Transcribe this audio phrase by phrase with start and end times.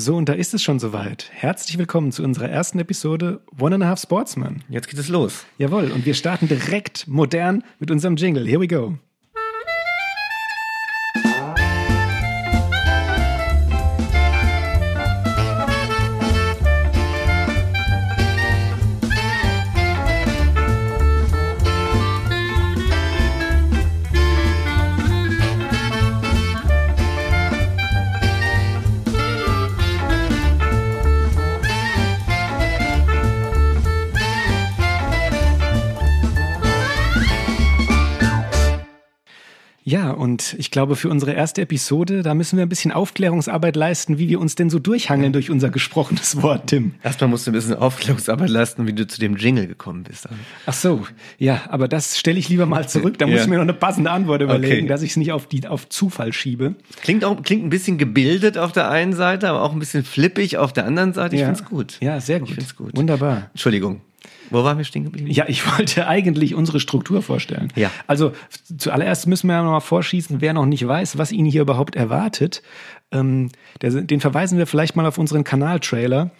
[0.00, 1.28] So, und da ist es schon soweit.
[1.30, 4.64] Herzlich willkommen zu unserer ersten Episode One and a Half Sportsman.
[4.70, 5.44] Jetzt geht es los.
[5.58, 8.46] Jawohl, und wir starten direkt modern mit unserem Jingle.
[8.46, 8.94] Here we go.
[40.58, 44.40] Ich glaube, für unsere erste Episode, da müssen wir ein bisschen Aufklärungsarbeit leisten, wie wir
[44.40, 46.94] uns denn so durchhangeln durch unser gesprochenes Wort, Tim.
[47.02, 50.28] Erstmal musst du ein bisschen Aufklärungsarbeit leisten, wie du zu dem Jingle gekommen bist.
[50.66, 51.06] Ach so,
[51.38, 53.18] ja, aber das stelle ich lieber mal zurück.
[53.18, 53.42] Da muss Ja.
[53.42, 54.86] ich mir noch eine passende Antwort überlegen, Okay.
[54.86, 56.74] dass ich es nicht auf, die, auf Zufall schiebe.
[57.02, 60.56] Klingt auch klingt ein bisschen gebildet auf der einen Seite, aber auch ein bisschen flippig
[60.58, 61.34] auf der anderen Seite.
[61.36, 61.46] Ich ja.
[61.46, 61.96] find's gut.
[62.00, 62.48] Ja, sehr gut.
[62.48, 62.96] Ich find's gut.
[62.96, 63.50] Wunderbar.
[63.52, 64.00] Entschuldigung.
[64.50, 65.30] Wo waren wir stehen geblieben?
[65.30, 67.72] Ja, ich wollte eigentlich unsere Struktur vorstellen.
[67.76, 67.90] Ja.
[68.06, 68.32] Also
[68.76, 71.96] zuallererst müssen wir ja noch mal vorschießen, wer noch nicht weiß, was ihn hier überhaupt
[71.96, 72.62] erwartet.
[73.12, 76.30] Ähm, der, den verweisen wir vielleicht mal auf unseren Kanal-Trailer.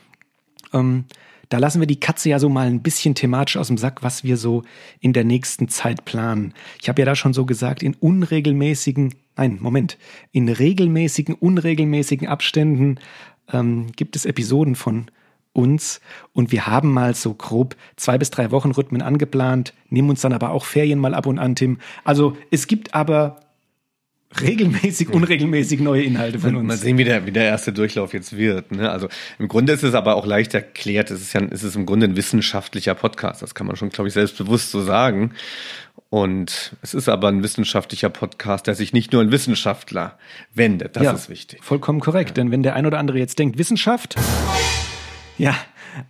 [0.73, 1.05] Ähm,
[1.51, 4.23] da lassen wir die Katze ja so mal ein bisschen thematisch aus dem Sack, was
[4.23, 4.63] wir so
[5.01, 6.55] in der nächsten Zeit planen.
[6.81, 9.99] Ich habe ja da schon so gesagt, in unregelmäßigen, nein, Moment,
[10.31, 12.99] in regelmäßigen, unregelmäßigen Abständen
[13.53, 15.11] ähm, gibt es Episoden von
[15.53, 16.01] uns
[16.33, 20.33] und wir haben mal so grob zwei bis drei Wochen Rhythmen angeplant, nehmen uns dann
[20.33, 21.79] aber auch Ferien mal ab und an, Tim.
[22.05, 23.41] Also es gibt aber
[24.41, 26.81] regelmäßig, unregelmäßig neue Inhalte von Mal uns.
[26.81, 28.71] sehen, wie der, wie der erste Durchlauf jetzt wird.
[28.71, 28.91] Ne?
[28.91, 31.11] Also im Grunde ist es aber auch leicht erklärt.
[31.11, 33.43] Es ist ja, es ist im Grunde ein wissenschaftlicher Podcast.
[33.43, 35.33] Das kann man schon, glaube ich, selbstbewusst so sagen.
[36.11, 40.19] Und es ist aber ein wissenschaftlicher Podcast, der sich nicht nur an Wissenschaftler
[40.55, 40.97] wendet.
[40.97, 41.63] Das ja, ist wichtig.
[41.63, 44.17] Vollkommen korrekt, denn wenn der ein oder andere jetzt denkt, Wissenschaft,
[45.41, 45.55] ja,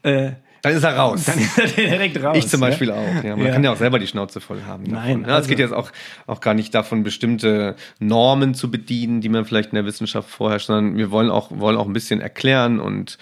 [0.03, 1.25] äh, Dann ist er raus.
[1.25, 2.36] dann ist er direkt raus.
[2.36, 2.69] Ich zum ja?
[2.69, 3.25] Beispiel auch.
[3.25, 3.53] Ja, man Ja.
[3.53, 4.84] kann ja auch selber die Schnauze voll haben.
[4.84, 4.93] Davon.
[5.06, 5.91] Nein, es also- geht jetzt auch,
[6.27, 10.66] auch gar nicht davon, bestimmte Normen zu bedienen, die man vielleicht in der Wissenschaft vorherrscht,
[10.66, 13.16] sondern wir wollen auch, wollen auch ein bisschen erklären und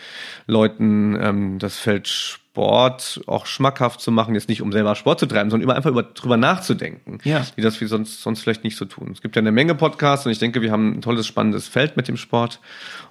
[0.46, 5.26] Leuten ähm, das Feld Sport auch schmackhaft zu machen, jetzt nicht um selber Sport zu
[5.26, 7.46] treiben, sondern über, einfach über, drüber nachzudenken, Ja.
[7.56, 9.10] die das wir sonst, sonst vielleicht nicht so tun.
[9.12, 11.96] Es gibt ja eine Menge Podcasts und ich denke, wir haben ein tolles, spannendes Feld
[11.96, 12.58] mit dem Sport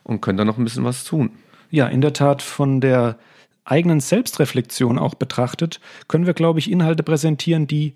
[0.03, 1.31] und können da noch ein bisschen was tun.
[1.69, 3.17] Ja, in der Tat von der
[3.66, 7.95] eigenen Selbstreflexion auch betrachtet, können wir, glaube ich, Inhalte präsentieren, die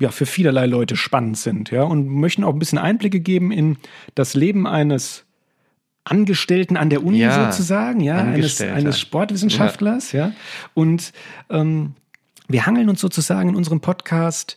[0.00, 3.76] ja für vielerlei Leute spannend sind, ja, und möchten auch ein bisschen Einblicke geben in
[4.14, 5.24] das Leben eines
[6.04, 10.32] Angestellten an der Uni Ja, sozusagen, ja, eines, eines Sportwissenschaftlers, ja.
[10.74, 11.12] Und
[11.50, 11.94] ähm,
[12.48, 14.56] wir hangeln uns sozusagen in unserem Podcast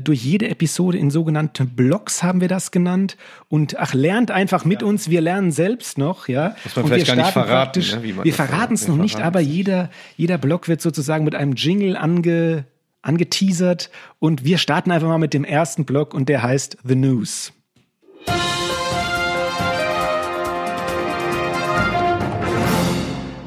[0.00, 3.16] durch jede Episode in sogenannte Blogs haben wir das genannt.
[3.48, 6.56] Und ach, lernt einfach mit uns, wir lernen selbst noch, ja.
[6.64, 7.52] Muss man Und vielleicht wir gar nicht verraten,
[7.82, 11.34] praktisch- ne, wir verraten es noch nicht, aber es jeder, jeder Blog wird sozusagen mit
[11.36, 12.64] einem Jingle ange,
[13.02, 13.90] angeteasert.
[14.18, 17.52] Und wir starten einfach mal mit dem ersten Blog und der heißt The News.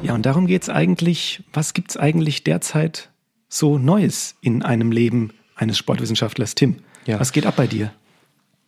[0.03, 3.09] Ja, und darum geht's eigentlich, was gibt's eigentlich derzeit
[3.49, 5.31] so Neues in einem Leben
[5.61, 6.77] eines Sportwissenschaftlers, Tim?
[7.05, 7.19] Ja.
[7.19, 7.91] Was geht ab bei dir?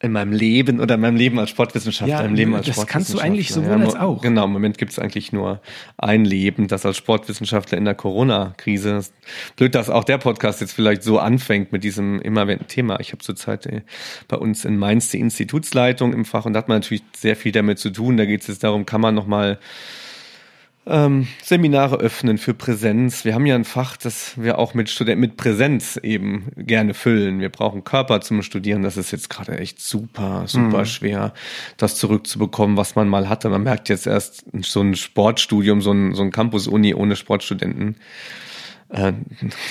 [0.03, 3.13] in meinem Leben oder in meinem Leben als Sportwissenschaftler, Ja, im Leben als das kannst
[3.13, 4.21] du eigentlich sowohl als auch.
[4.21, 5.61] Genau, im Moment gibt es eigentlich nur
[5.95, 8.99] ein Leben, das als Sportwissenschaftler in der Corona-Krise.
[9.55, 12.99] Blöd, dass auch der Podcast jetzt vielleicht so anfängt mit diesem immerwährenden Thema.
[12.99, 13.83] Ich habe zurzeit äh,
[14.27, 17.53] bei uns in Mainz die Institutsleitung im Fach und da hat man natürlich sehr viel
[17.53, 18.17] damit zu tun.
[18.17, 19.57] Da geht es jetzt darum, kann man nochmal
[20.85, 23.23] ähm, Seminare öffnen für Präsenz.
[23.25, 27.39] Wir haben ja ein Fach, das wir auch mit Studenten mit Präsenz eben gerne füllen.
[27.39, 28.83] Wir brauchen Körper zum Studieren.
[28.83, 30.85] Das ist jetzt gerade echt super, super Mhm.
[30.85, 31.33] schwer,
[31.77, 33.49] das zurückzubekommen, was man mal hatte.
[33.49, 37.95] Man merkt jetzt erst so ein Sportstudium, so ein, so ein Campus-Uni ohne Sportstudenten.
[38.89, 39.13] Äh,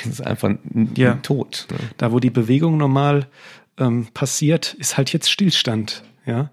[0.05, 1.15] das ist einfach ein, Ja.
[1.23, 1.67] Tod.
[1.71, 1.79] Ne?
[1.99, 3.27] Da, wo die Bewegung normal
[3.79, 6.51] ähm, passiert, ist halt jetzt Stillstand, ja.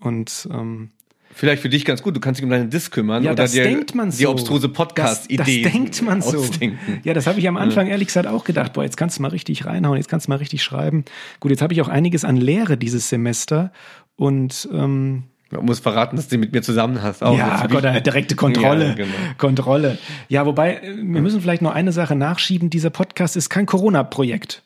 [0.00, 0.90] Und ähm,
[1.36, 3.52] Vielleicht für dich ganz gut, du kannst dich um deinen Disk kümmern ja, oder das
[3.52, 4.18] dir denkt man so.
[4.18, 6.38] die obstruse Das, Podcast-Idee das denkt man so.
[6.38, 7.00] ausdenken.
[7.02, 8.72] Ja, das habe ich am Anfang ehrlich gesagt auch gedacht.
[8.72, 11.04] Boah, jetzt kannst du mal richtig reinhauen, jetzt kannst du mal richtig schreiben.
[11.40, 13.72] Gut, jetzt habe ich auch einiges an Lehre dieses Semester
[14.16, 17.22] und ähm, Man muss verraten, dass du mit mir zusammen hast.
[17.22, 17.36] Auch.
[17.36, 18.86] ja, Das Gott, eine direkte Kontrolle.
[18.90, 19.14] Ja, genau.
[19.38, 19.98] Kontrolle.
[20.28, 22.70] Ja, wobei, äh, wir müssen vielleicht noch eine Sache nachschieben.
[22.70, 24.62] Dieser Podcast ist kein Corona-Projekt.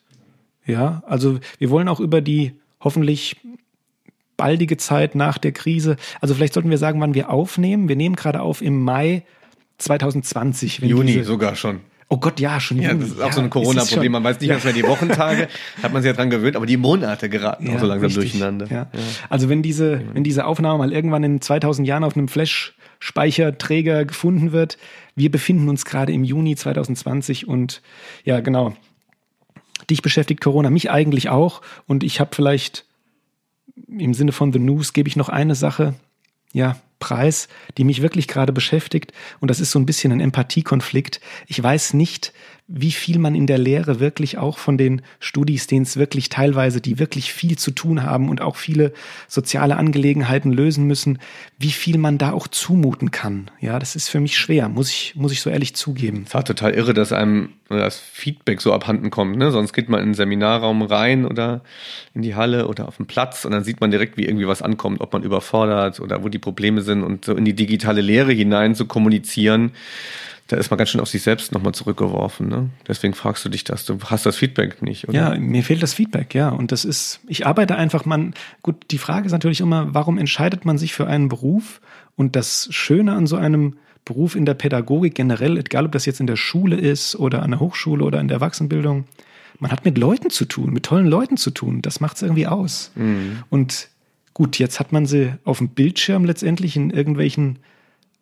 [0.65, 3.37] Ja, also wir wollen auch über die hoffentlich
[4.39, 7.89] baldige Zeit nach der Krise, also vielleicht sollten wir sagen, wann wir aufnehmen.
[7.89, 9.23] Wir nehmen gerade auf im Mai
[9.79, 10.81] 2020.
[10.81, 11.81] Wenn Juni sogar schon.
[12.11, 13.01] Oh Gott, ja, schon Ja, Juni.
[13.01, 14.11] das ist auch Ja, so ein Corona-Problem.
[14.13, 15.47] Man weiß nicht mehr die Wochentage,
[15.83, 18.31] hat man sich ja dran gewöhnt, aber die Monate geraten auch so langsam richtig.
[18.31, 18.65] durcheinander.
[18.71, 18.87] Ja.
[19.29, 24.51] Also wenn diese, wenn diese Aufnahme mal irgendwann in 2000 Jahren auf einem Flash-Speicherträger gefunden
[24.53, 24.79] wird,
[25.15, 27.81] wir befinden uns gerade im Juni 2020 und
[28.23, 28.73] ja, genau.
[29.89, 32.85] Dich beschäftigt Corona, mich eigentlich auch und ich habe vielleicht
[33.87, 35.95] im Sinne von The News gebe ich noch eine Sache,
[36.51, 37.47] ja, Preis,
[37.77, 39.13] die mich wirklich gerade beschäftigt.
[39.39, 41.21] Und das ist so ein bisschen ein Empathiekonflikt.
[41.47, 42.33] Ich weiß nicht,
[42.67, 46.81] wie viel man in der Lehre wirklich auch von den Studis, denen es wirklich teilweise,
[46.81, 48.93] die wirklich viel zu tun haben und auch viele
[49.27, 51.19] soziale Angelegenheiten lösen müssen,
[51.57, 53.49] wie viel man da auch zumuten kann.
[53.59, 56.25] Ja, das ist für mich schwer, muss ich, muss ich so ehrlich zugeben.
[56.27, 59.37] Es war total irre, dass einem das Feedback so abhanden kommt.
[59.37, 59.51] Ne?
[59.51, 61.61] Sonst geht man in den Seminarraum rein oder
[62.15, 64.61] in die Halle oder auf den Platz und dann sieht man direkt, wie irgendwie was
[64.61, 68.31] ankommt, ob man überfordert oder wo die Probleme sind und so in die digitale Lehre
[68.31, 69.71] hinein zu kommunizieren.
[70.47, 72.47] Da ist man ganz schön auf sich selbst nochmal zurückgeworfen.
[72.47, 72.69] Ne?
[72.87, 73.85] Deswegen fragst du dich das.
[73.85, 75.15] Du hast das Feedback nicht, oder?
[75.15, 76.49] Ja, mir fehlt das Feedback, ja.
[76.49, 78.33] Und das ist, ich arbeite einfach, man,
[78.63, 81.81] gut, die Frage ist natürlich immer, warum entscheidet man sich für einen Beruf?
[82.15, 83.75] Und das Schöne an so einem
[84.05, 87.51] Beruf in der Pädagogik generell, egal ob das jetzt in der Schule ist oder an
[87.51, 89.05] der Hochschule oder in der Erwachsenenbildung,
[89.59, 91.81] man hat mit Leuten zu tun, mit tollen Leuten zu tun.
[91.81, 92.91] Das macht es irgendwie aus.
[93.49, 93.89] Und
[94.33, 97.59] gut, jetzt hat man sie auf dem Bildschirm letztendlich in irgendwelchen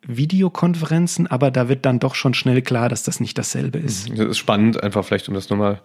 [0.06, 4.10] Videokonferenzen, aber da wird dann doch schon schnell klar, dass das nicht dasselbe ist.
[4.10, 5.80] Das ist spannend, einfach vielleicht, um das nochmal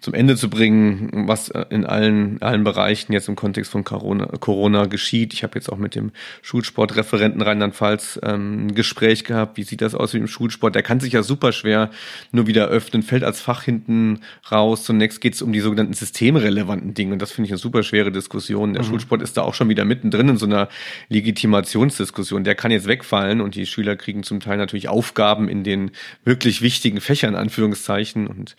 [0.00, 4.86] zum Ende zu bringen, was in allen, allen Bereichen jetzt im Kontext von Corona, Corona
[4.86, 5.32] geschieht.
[5.32, 6.12] Ich habe jetzt auch mit dem
[6.42, 9.56] Schulsportreferenten Rheinland-Pfalz ähm, ein Gespräch gehabt.
[9.56, 10.74] Wie sieht das aus mit dem Schulsport?
[10.74, 11.90] Der kann sich ja super schwer
[12.30, 14.20] nur wieder öffnen, fällt als Fach hinten
[14.52, 14.84] raus.
[14.84, 17.14] Zunächst geht es um die sogenannten systemrelevanten Dinge.
[17.14, 18.74] Und das finde ich eine super schwere Diskussion.
[18.74, 20.68] Der Schulsport ist da auch schon wieder mittendrin in so einer
[21.08, 22.44] Legitimationsdiskussion.
[22.44, 25.90] Der kann jetzt wegfallen und die Schüler kriegen zum Teil natürlich Aufgaben in den
[26.24, 28.26] wirklich wichtigen Fächern, Anführungszeichen.
[28.26, 28.56] Und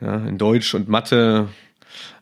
[0.00, 1.48] ja, in Deutsch und Mathe.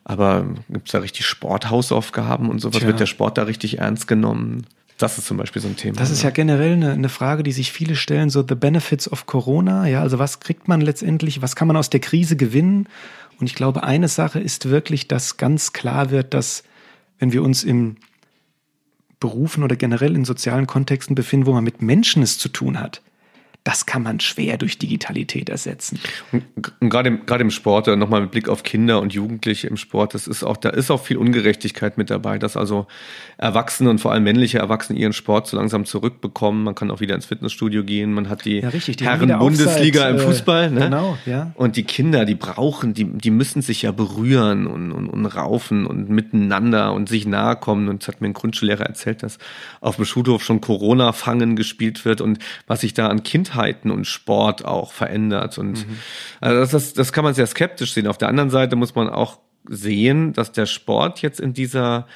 [0.03, 2.77] Aber gibt's da richtig Sporthausaufgaben und sowas?
[2.77, 2.87] Tja.
[2.87, 4.65] Wird der Sport da richtig ernst genommen?
[4.97, 5.97] Das ist zum Beispiel so ein Thema.
[5.97, 9.25] Das ist ja generell eine, eine Frage, die sich viele stellen, so the benefits of
[9.25, 9.87] Corona.
[9.87, 12.87] Ja, also was kriegt man letztendlich, was kann man aus der Krise gewinnen?
[13.39, 16.63] Und ich glaube, eine Sache ist wirklich, dass ganz klar wird, dass
[17.19, 17.97] wenn wir uns im
[19.19, 23.01] Berufen oder generell in sozialen Kontexten befinden, wo man mit Menschen es zu tun hat,
[23.65, 25.99] das kann man schwer durch Digitalität ersetzen.
[26.31, 30.13] Und gerade im, gerade im Sport, nochmal mit Blick auf Kinder und Jugendliche im Sport,
[30.13, 32.85] das ist auch, da ist auch viel Ungerechtigkeit mit dabei, dass also
[33.37, 36.63] Erwachsene und vor allem männliche Erwachsene ihren Sport so langsam zurückbekommen.
[36.63, 38.13] Man kann auch wieder ins Fitnessstudio gehen.
[38.13, 40.69] Man hat die, Ja, richtig, die Herren-Bundesliga im äh, Fußball.
[40.69, 40.81] Ne?
[40.81, 41.51] genau, ja.
[41.55, 45.87] Und die Kinder, die brauchen, die, die müssen sich ja berühren und, und, und raufen
[45.87, 47.89] und miteinander und sich nahe kommen.
[47.89, 49.39] Und es hat mir ein Grundschullehrer erzählt, dass
[49.81, 53.23] auf dem Schulhof schon Corona-Fangen gespielt wird und was sich da an
[53.55, 55.57] Kindheiten und Sport auch verändert.
[55.57, 55.85] Und
[56.41, 58.07] also das, das, das kann man sehr skeptisch sehen.
[58.07, 62.07] Auf der anderen Seite muss man auch sehen, dass der Sport jetzt in dieser,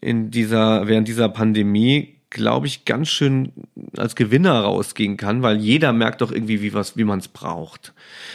[0.00, 3.52] in dieser, während dieser Pandemie glaube ich, ganz schön
[3.94, 7.92] als Gewinner rausgehen kann, weil jeder merkt doch irgendwie, wie, was, wie man es braucht.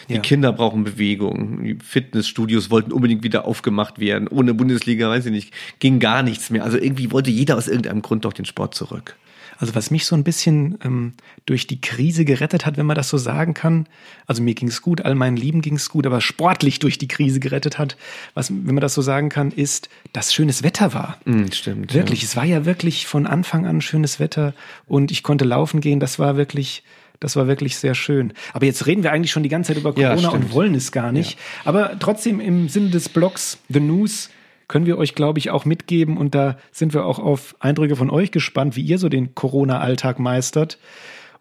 [0.07, 0.19] Die Ja.
[0.19, 1.63] Kinder brauchen Bewegung.
[1.63, 4.27] Die Fitnessstudios wollten unbedingt wieder aufgemacht werden.
[4.27, 6.63] Ohne Bundesliga, weiß ich nicht, ging gar nichts mehr.
[6.63, 9.15] Also irgendwie wollte jeder aus irgendeinem Grund doch den Sport zurück.
[9.59, 11.13] Also was mich so ein bisschen ähm,
[11.45, 13.87] durch die Krise gerettet hat, wenn man das so sagen kann,
[14.25, 17.07] also mir ging es gut, all meinen Lieben ging es gut, aber sportlich durch die
[17.07, 17.97] Krise gerettet hat,
[18.33, 21.17] was, wenn man das so sagen kann, ist, dass schönes Wetter war.
[21.25, 21.93] Hm, stimmt.
[21.93, 24.53] Wirklich, es war ja wirklich von Anfang an schönes Wetter
[24.85, 26.83] und ich konnte laufen gehen, das war wirklich,
[27.19, 28.33] das war wirklich sehr schön.
[28.53, 30.53] Aber jetzt reden wir eigentlich schon die ganze Zeit über Ja, Corona und stimmt.
[30.53, 31.37] wollen es gar nicht.
[31.65, 34.29] Aber trotzdem im Sinne des Blogs The News
[34.67, 38.09] können wir euch, glaube ich, auch mitgeben und da sind wir auch auf Eindrücke von
[38.09, 40.77] euch gespannt, wie ihr so den Corona-Alltag meistert.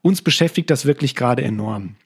[0.02, 1.96] Uns beschäftigt das wirklich gerade enorm.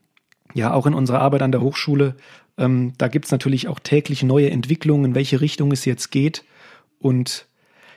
[0.55, 2.17] Ja, auch in unserer Arbeit an der Hochschule,
[2.59, 6.45] ähm, da gibt's natürlich auch täglich neue Entwicklungen, in welche Richtung es jetzt geht.
[6.99, 7.47] Und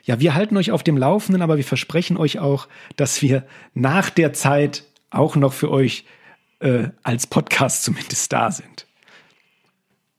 [0.03, 4.09] ja, wir halten euch auf dem Laufenden, aber wir versprechen euch auch, dass wir nach
[4.09, 6.05] der Zeit auch noch für euch
[6.59, 8.87] äh, als Podcast zumindest da sind.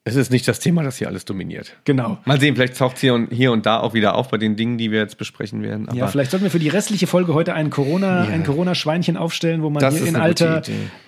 [0.06, 1.78] Es ist nicht das Thema, das hier alles dominiert.
[1.84, 2.18] Genau.
[2.26, 4.54] Mal sehen, vielleicht taucht es hier und, hier und da auch wieder auf bei den
[4.54, 5.88] Dingen, die wir jetzt besprechen werden.
[5.88, 8.30] Aber Ja, vielleicht sollten wir für die restliche Folge heute ein Corona, Ja.
[8.30, 10.60] ein Corona-Schweinchen aufstellen, wo man hier in alter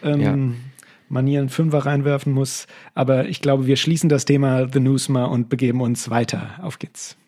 [0.03, 0.57] ähm,
[1.11, 2.67] Manier einen Fünfer reinwerfen muss.
[2.95, 6.53] Aber ich glaube, wir schließen das Thema The News mal und begeben uns weiter.
[6.63, 7.19] Auf geht's.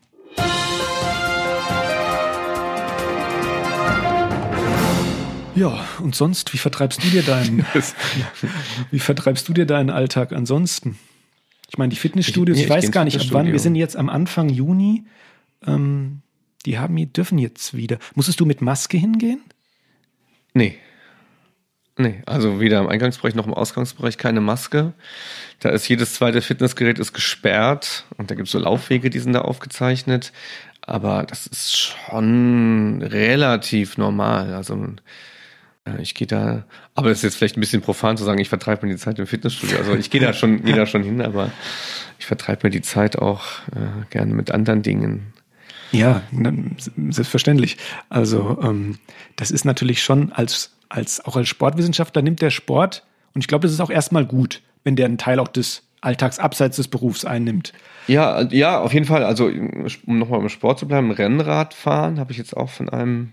[5.55, 7.67] Ja, und sonst, wie vertreibst du dir deinen,
[8.91, 10.97] wie vertreibst du dir deinen Alltag ansonsten?
[11.71, 13.97] Ich meine, die Fitnessstudios, Ich- ich, ich weiß gar nicht, ab wann, wir sind jetzt
[13.97, 15.05] am Anfang Juni,
[15.67, 16.23] ähm,
[16.67, 17.99] die haben, dürfen jetzt wieder.
[18.15, 19.41] Musstest du mit Maske hingehen?
[20.55, 20.79] nee.
[22.01, 24.93] Nee, also weder im Eingangsbereich noch im Ausgangsbereich keine Maske.
[25.59, 29.33] Da ist jedes zweite Fitnessgerät ist gesperrt und da gibt es so Laufwege, die sind
[29.33, 30.33] da aufgezeichnet.
[30.81, 34.55] Aber das ist schon relativ normal.
[34.55, 34.77] Also
[35.97, 36.65] äh, ich gehe da,
[36.95, 39.19] aber es ist jetzt vielleicht ein bisschen profan zu sagen, ich vertreibe mir die Zeit
[39.19, 39.79] im Fitnessstudio.
[39.79, 41.51] Also ich gehe da schon, gehe da schon hin, aber
[42.19, 43.43] ich vertreibe mir die Zeit auch
[43.75, 45.33] äh, gerne mit anderen Dingen.
[45.93, 46.23] Ja,
[47.09, 47.79] selbstverständlich.
[48.09, 48.99] Also ähm,
[49.37, 53.05] das ist natürlich schon als, als auch als Sportwissenschaftler nimmt der Sport,
[53.35, 56.39] und ich glaube, das ist auch erstmal gut, wenn der einen Teil auch des Alltags
[56.39, 57.73] abseits des Berufs einnimmt.
[58.07, 59.25] Ja, ja, auf jeden Fall.
[59.25, 59.47] Also
[60.07, 63.33] um nochmal im Sport zu bleiben, Rennradfahren habe ich jetzt auch von einem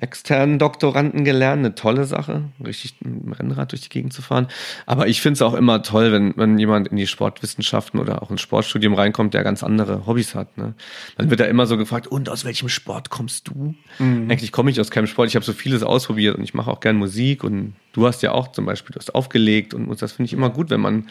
[0.00, 4.48] externen Doktoranden gelernt, eine tolle Sache, richtig mit dem Rennrad durch die Gegend zu fahren.
[4.86, 8.30] Aber ich finde es auch immer toll, wenn, wenn jemand in die Sportwissenschaften oder auch
[8.30, 10.56] ins Sportstudium reinkommt, der ganz andere Hobbys hat.
[10.56, 10.74] Ne?
[11.16, 13.74] Dann wird er immer so gefragt, und aus welchem Sport kommst du?
[13.98, 14.30] Mhm.
[14.30, 16.80] Eigentlich komme ich aus keinem Sport, ich habe so vieles ausprobiert und ich mache auch
[16.80, 20.12] gern Musik und du hast ja auch zum Beispiel, du hast aufgelegt und, und das
[20.12, 21.08] finde ich immer gut, wenn man,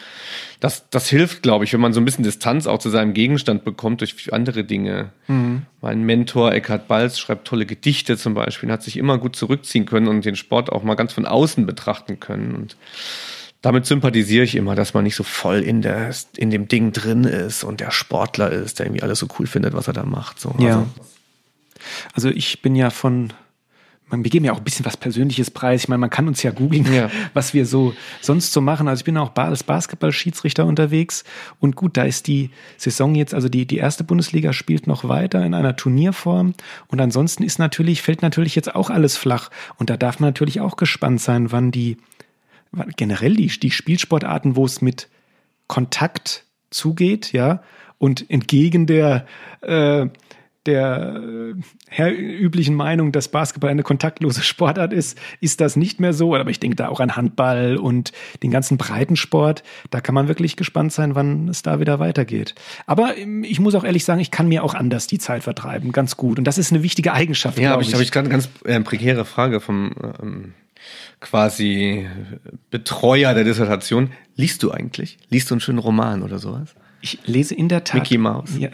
[0.60, 3.64] das, das hilft, glaube ich, wenn man so ein bisschen Distanz auch zu seinem Gegenstand
[3.64, 5.12] bekommt durch andere Dinge.
[5.28, 5.64] Mhm.
[5.82, 10.08] Mein Mentor Eckhard Balz schreibt tolle Gedichte zum Beispiel, hat sich immer gut zurückziehen können
[10.08, 12.56] und den Sport auch mal ganz von außen betrachten können.
[12.56, 12.78] Und
[13.62, 17.26] damit sympathisiere ich immer, dass man nicht so voll in, der, in dem Ding drin
[17.26, 20.40] ist und der Sportler ist, der irgendwie alles so cool findet, was er da macht.
[20.40, 20.56] So.
[20.60, 20.78] Ja.
[20.78, 20.90] Also,
[22.14, 23.34] also ich bin ja von
[24.12, 25.84] wir geben ja auch ein bisschen was Persönliches preis.
[25.84, 27.10] Ich meine, man kann uns ja googeln, ja.
[27.34, 28.88] was wir so sonst so machen.
[28.88, 31.24] Also ich bin auch als Basketball-Schiedsrichter unterwegs.
[31.60, 35.46] Und gut, da ist die Saison jetzt, also die, die erste Bundesliga spielt noch weiter
[35.46, 36.54] in einer Turnierform.
[36.88, 39.50] Und ansonsten ist natürlich, fällt natürlich jetzt auch alles flach.
[39.78, 41.98] Und da darf man natürlich auch gespannt sein, wann die,
[42.98, 45.08] generell die, die Spielsportarten, wo es mit
[45.68, 47.62] Kontakt zugeht, ja,
[47.98, 49.26] und entgegen der,
[49.62, 50.08] äh,
[50.66, 51.22] der
[51.98, 56.36] äh, üblichen Meinung, dass Basketball eine kontaktlose Sportart ist, ist das nicht mehr so.
[56.36, 58.12] Aber ich denke da auch an Handball und
[58.44, 59.64] den ganzen Breitensport.
[59.90, 62.56] Da kann man wirklich gespannt sein, wann es da wieder weitergeht.
[62.86, 65.92] Aber ähm, ich muss auch ehrlich sagen, ich kann mir auch anders die Zeit vertreiben,
[65.92, 66.38] ganz gut.
[66.38, 67.58] Und das ist eine wichtige Eigenschaft.
[67.58, 70.54] Ja, habe ich, hab ich gerade eine ganz äh, prekäre Frage vom ähm,
[71.20, 72.08] quasi
[72.70, 74.12] Betreuer der Dissertation.
[74.36, 75.18] Liest du eigentlich?
[75.30, 76.76] Liest du einen schönen Roman oder sowas?
[77.02, 78.02] Ich lese in der Tat.
[78.02, 78.58] Mickey Mouse.
[78.58, 78.70] Ja.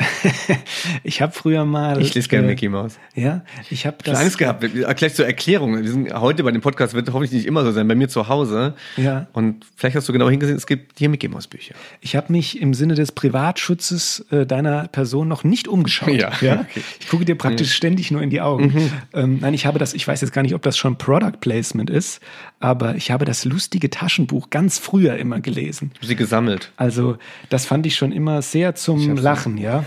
[1.03, 2.01] ich habe früher mal.
[2.01, 2.97] Ich lese gerne äh, Mickey Mouse.
[3.13, 4.19] Ja, ich habe das.
[4.19, 4.65] Angst gehabt.
[4.95, 5.81] Gleich zur Erklärung.
[5.81, 7.87] Wir sind heute bei dem Podcast wird hoffentlich nicht immer so sein.
[7.87, 8.73] Bei mir zu Hause.
[8.97, 9.27] Ja.
[9.33, 10.57] Und vielleicht hast du genau hingesehen.
[10.57, 11.75] Es gibt hier Mickey Mouse Bücher.
[12.01, 16.09] Ich habe mich im Sinne des Privatschutzes äh, deiner Person noch nicht umgeschaut.
[16.09, 16.31] Ja.
[16.41, 16.61] ja?
[16.61, 16.81] Okay.
[16.99, 17.73] Ich gucke dir praktisch ja.
[17.73, 18.73] ständig nur in die Augen.
[18.73, 18.91] Mhm.
[19.13, 19.93] Ähm, nein, ich habe das.
[19.93, 22.21] Ich weiß jetzt gar nicht, ob das schon Product Placement ist,
[22.59, 25.91] aber ich habe das lustige Taschenbuch ganz früher immer gelesen.
[26.01, 26.71] Sie gesammelt.
[26.77, 27.17] Also
[27.49, 29.83] das fand ich schon immer sehr zum Lachen, ja.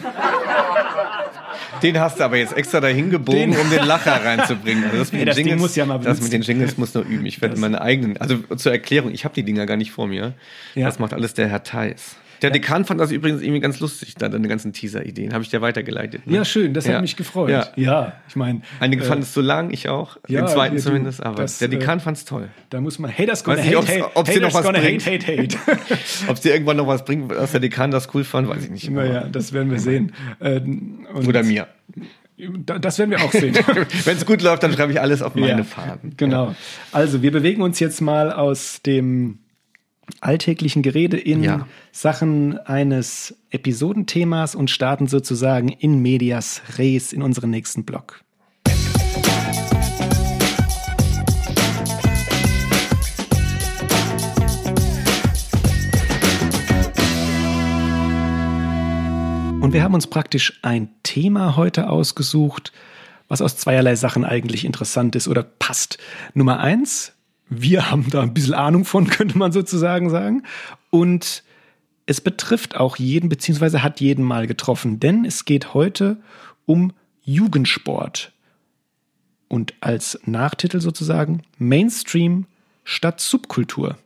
[1.83, 3.61] Den hast du aber jetzt extra dahin gebogen, den.
[3.61, 4.85] um den Lacher reinzubringen.
[4.85, 7.05] Also das mit, hey, den, Jingles, muss ja mal das mit den Jingles muss noch
[7.05, 7.25] üben.
[7.27, 10.35] Ich werde meine eigenen, also zur Erklärung, ich habe die Dinger gar nicht vor mir.
[10.75, 10.87] Ja.
[10.87, 12.17] Das macht alles der Herr Theis.
[12.43, 12.51] Der.
[12.51, 15.33] Dekan fand das übrigens irgendwie ganz lustig, da deine ganzen Teaser-Ideen.
[15.33, 16.27] Habe ich dir weitergeleitet.
[16.27, 16.37] Ne?
[16.37, 16.95] Ja, schön, das ja.
[16.95, 17.51] hat mich gefreut.
[17.51, 18.63] Ja, ja ich meine.
[18.81, 20.17] Einige äh, fanden es zu lang, ich auch.
[20.29, 22.49] Ja, Den zweiten zumindest, aber das, der Dekan äh, fand es toll.
[22.71, 25.07] Da muss man, hey, das gonna hate, hate, ob sie noch was bringt.
[25.07, 25.59] Hate, hate, hate.
[26.29, 28.91] ob sie irgendwann noch was bringt, dass der Dekan das cool fand, weiß ich nicht.
[28.91, 30.13] Naja, das werden wir sehen.
[30.41, 30.61] Äh,
[31.27, 31.69] Oder mir.
[32.65, 33.55] Das werden wir auch sehen.
[34.05, 36.15] Wenn es gut läuft, dann schreibe ich alles auf meine ja, Fahnen.
[36.17, 36.55] Genau.
[36.93, 39.41] Also, wir bewegen uns jetzt mal aus dem
[40.21, 41.67] alltäglichen Gerede in ja.
[41.93, 48.23] Sachen eines Episodenthemas und starten sozusagen in medias res in unseren nächsten Blog.
[59.69, 62.73] Und wir haben uns praktisch ein Thema heute ausgesucht,
[63.29, 65.99] was aus zweierlei Sachen eigentlich interessant ist oder passt.
[66.33, 67.13] Nummer eins,
[67.51, 70.43] wir haben da ein bisschen Ahnung von, könnte man sozusagen sagen.
[70.91, 71.43] Und
[72.07, 76.17] es betrifft auch jeden, beziehungsweise hat jeden mal getroffen, denn es geht heute
[76.67, 78.33] um Jugendsport.
[79.49, 82.47] Und als Nachtitel sozusagen Mainstream
[82.85, 83.99] statt Subkultur.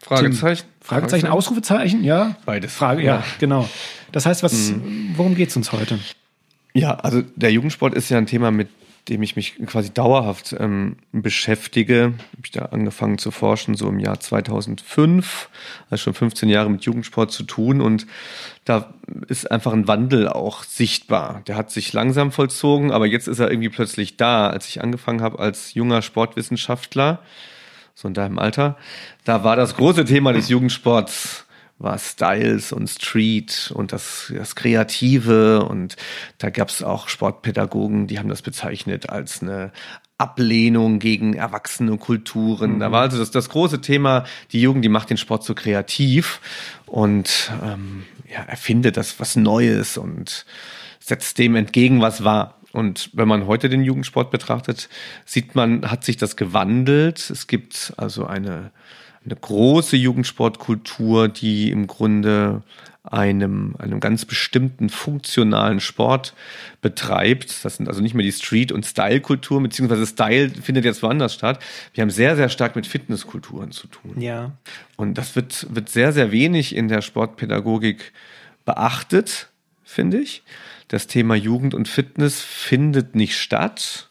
[0.00, 0.62] Fragezeichen?
[0.62, 2.36] Tim, Fragezeichen, Ausrufezeichen, ja.
[2.44, 2.72] Beides.
[2.72, 3.68] Frage, ja, genau.
[4.12, 5.12] Das heißt, was, mhm.
[5.16, 5.98] worum geht es uns heute?
[6.72, 8.68] Ja, also der Jugendsport ist ja ein Thema, mit
[9.08, 12.14] dem ich mich quasi dauerhaft ähm, beschäftige.
[12.32, 15.48] Habe ich da angefangen zu forschen, so im Jahr 2005,
[15.90, 18.06] also schon 15 Jahre mit Jugendsport zu tun und
[18.64, 18.92] da
[19.28, 21.42] ist einfach ein Wandel auch sichtbar.
[21.46, 24.48] Der hat sich langsam vollzogen, aber jetzt ist er irgendwie plötzlich da.
[24.48, 27.20] Als ich angefangen habe als junger Sportwissenschaftler,
[27.94, 28.76] so in deinem Alter,
[29.24, 31.46] da war das große Thema des Jugendsports
[31.78, 35.96] war Styles und Street und das, das Kreative und
[36.38, 39.72] da gab es auch Sportpädagogen, die haben das bezeichnet als eine
[40.18, 42.74] Ablehnung gegen erwachsene Kulturen.
[42.74, 42.80] Mhm.
[42.80, 46.40] Da war also das, das große Thema, die Jugend, die macht den Sport so kreativ
[46.86, 50.44] und ähm, ja, erfindet das was Neues und
[50.98, 52.58] setzt dem entgegen, was war.
[52.72, 54.88] Und wenn man heute den Jugendsport betrachtet,
[55.24, 57.30] sieht man, hat sich das gewandelt.
[57.30, 58.72] Es gibt also eine,
[59.24, 62.62] eine große Jugendsportkultur, die im Grunde
[63.04, 66.34] einem, einem ganz bestimmten funktionalen Sport
[66.82, 67.64] betreibt.
[67.64, 71.62] Das sind also nicht mehr die Street- und Style-Kultur, beziehungsweise Style findet jetzt woanders statt.
[71.94, 74.20] Wir haben sehr, sehr stark mit Fitnesskulturen zu tun.
[74.20, 74.52] Ja.
[74.96, 78.12] Und das wird, wird sehr, sehr wenig in der Sportpädagogik
[78.64, 79.48] beachtet,
[79.84, 80.42] finde ich.
[80.88, 84.07] Das Thema Jugend und Fitness findet nicht statt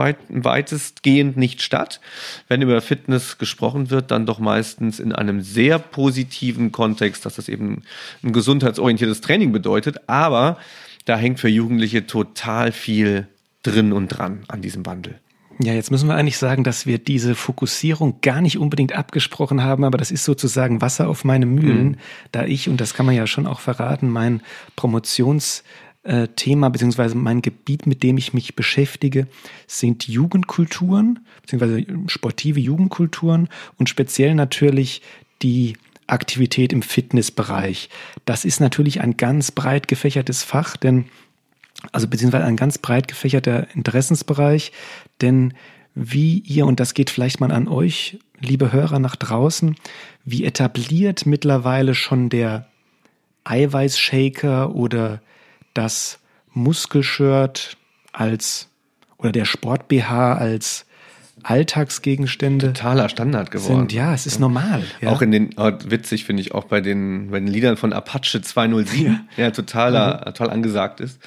[0.00, 2.00] weit, weitestgehend nicht statt.
[2.48, 7.48] Wenn über Fitness gesprochen wird, dann doch meistens in einem sehr positiven Kontext, dass das
[7.48, 7.82] eben
[8.22, 10.08] ein gesundheitsorientiertes Training bedeutet.
[10.08, 10.56] Aber
[11.04, 13.28] da hängt für Jugendliche total viel
[13.62, 15.20] drin und dran an diesem Wandel.
[15.62, 19.84] Ja, jetzt müssen wir eigentlich sagen, dass wir diese Fokussierung gar nicht unbedingt abgesprochen haben,
[19.84, 21.96] aber das ist sozusagen Wasser auf meine Mühlen, mhm.
[22.32, 24.40] da ich, und das kann man ja schon auch verraten, mein
[24.74, 25.62] Promotions-
[26.02, 29.26] äh, Thema beziehungsweise mein Gebiet, mit dem ich mich beschäftige,
[29.66, 35.02] sind Jugendkulturen beziehungsweise sportive Jugendkulturen und speziell natürlich
[35.42, 35.76] die
[36.06, 37.88] Aktivität im Fitnessbereich.
[38.24, 41.06] Das ist natürlich ein ganz breit gefächertes Fach, denn
[41.92, 44.72] also beziehungsweise ein ganz breit gefächerter Interessensbereich,
[45.20, 45.54] denn
[45.94, 49.76] wie ihr, und das geht vielleicht mal an euch, liebe Hörer nach draußen,
[50.24, 52.66] wie etabliert mittlerweile schon der
[53.44, 55.20] Eiweißshaker oder
[55.74, 56.18] das
[56.52, 57.76] Muskelshirt
[58.12, 58.68] als
[59.18, 60.86] oder der Sport BH als
[61.42, 63.80] Alltagsgegenstände totaler Standard geworden.
[63.80, 64.84] Sind, ja, es ist normal.
[65.00, 65.10] Ja.
[65.10, 68.40] Auch in den, oh, witzig finde ich auch bei den, bei den Liedern von Apache
[68.40, 69.06] 207,
[69.36, 70.24] ja, ja totaler, mhm.
[70.24, 71.20] total angesagt ist.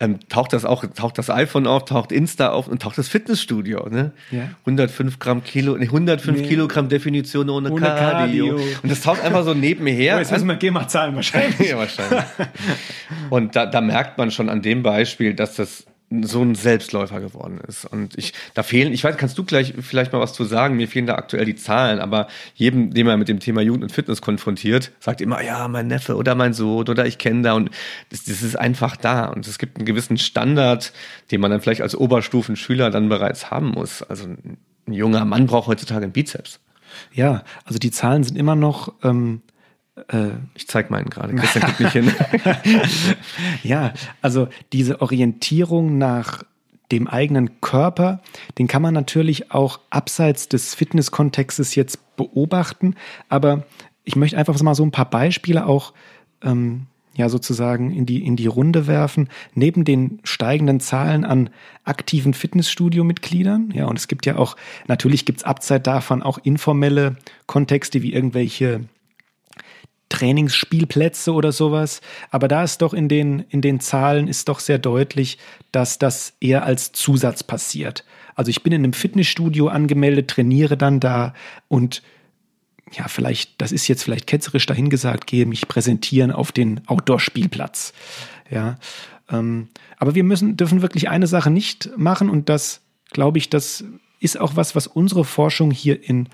[0.00, 3.88] Ähm, taucht das auch, taucht das iPhone auf, taucht Insta auf und taucht das Fitnessstudio,
[3.88, 4.12] ne?
[4.30, 4.50] Ja.
[4.60, 6.46] 105 Gramm Kilo, 105 nee.
[6.46, 8.56] Kilogramm Definition ohne, ohne Cardio.
[8.56, 8.68] Cardio.
[8.82, 10.16] Und das taucht einfach so nebenher.
[10.16, 11.58] Oh, jetzt müssen wir GEMA zahlen wahrscheinlich.
[11.70, 12.24] ja, wahrscheinlich.
[13.30, 15.84] Und da, da merkt man schon an dem Beispiel, dass das
[16.22, 17.84] so ein Selbstläufer geworden ist.
[17.84, 20.76] Und ich, da fehlen, ich weiß, kannst du gleich vielleicht mal was zu sagen?
[20.76, 23.92] Mir fehlen da aktuell die Zahlen, aber jedem, den man mit dem Thema Jugend und
[23.92, 27.70] Fitness konfrontiert, sagt immer, ja, mein Neffe oder mein Sohn oder ich kenne da und
[28.08, 29.26] das, das ist einfach da.
[29.26, 30.92] Und es gibt einen gewissen Standard,
[31.30, 34.02] den man dann vielleicht als Oberstufenschüler dann bereits haben muss.
[34.02, 36.60] Also ein junger Mann braucht heutzutage einen Bizeps.
[37.12, 39.47] Ja, also die Zahlen sind immer noch, ähm, äh,
[40.54, 41.34] ich zeige meinen gerade.
[41.34, 42.12] Christian guckt nicht hin.
[43.62, 46.42] ja, also diese Orientierung nach
[46.90, 48.20] dem eigenen Körper,
[48.58, 52.94] den kann man natürlich auch abseits des Fitnesskontextes jetzt beobachten.
[53.28, 53.64] Aber
[54.04, 55.92] ich möchte einfach mal so ein paar Beispiele auch
[56.42, 59.28] ähm, ja sozusagen in die, in die Runde werfen.
[59.54, 61.50] Neben den steigenden Zahlen an
[61.84, 64.56] aktiven Fitnessstudio-Mitgliedern, ja, und es gibt ja auch,
[64.86, 68.84] natürlich gibt es abseits davon auch informelle Kontexte wie irgendwelche
[70.08, 72.00] Trainingsspielplätze oder sowas.
[72.30, 75.38] Aber da ist doch in den, in den Zahlen ist doch sehr deutlich,
[75.72, 78.04] dass das eher als Zusatz passiert.
[78.34, 81.34] Also ich bin in einem Fitnessstudio angemeldet, trainiere dann da
[81.68, 82.02] und
[82.92, 87.92] ja, vielleicht, das ist jetzt vielleicht ketzerisch dahingesagt, gehe mich präsentieren auf den Outdoor-Spielplatz.
[88.50, 88.78] Ja,
[89.30, 89.68] ähm,
[89.98, 93.84] aber wir müssen, dürfen wirklich eine Sache nicht machen und das, glaube ich, das
[94.20, 96.28] ist auch was, was unsere Forschung hier in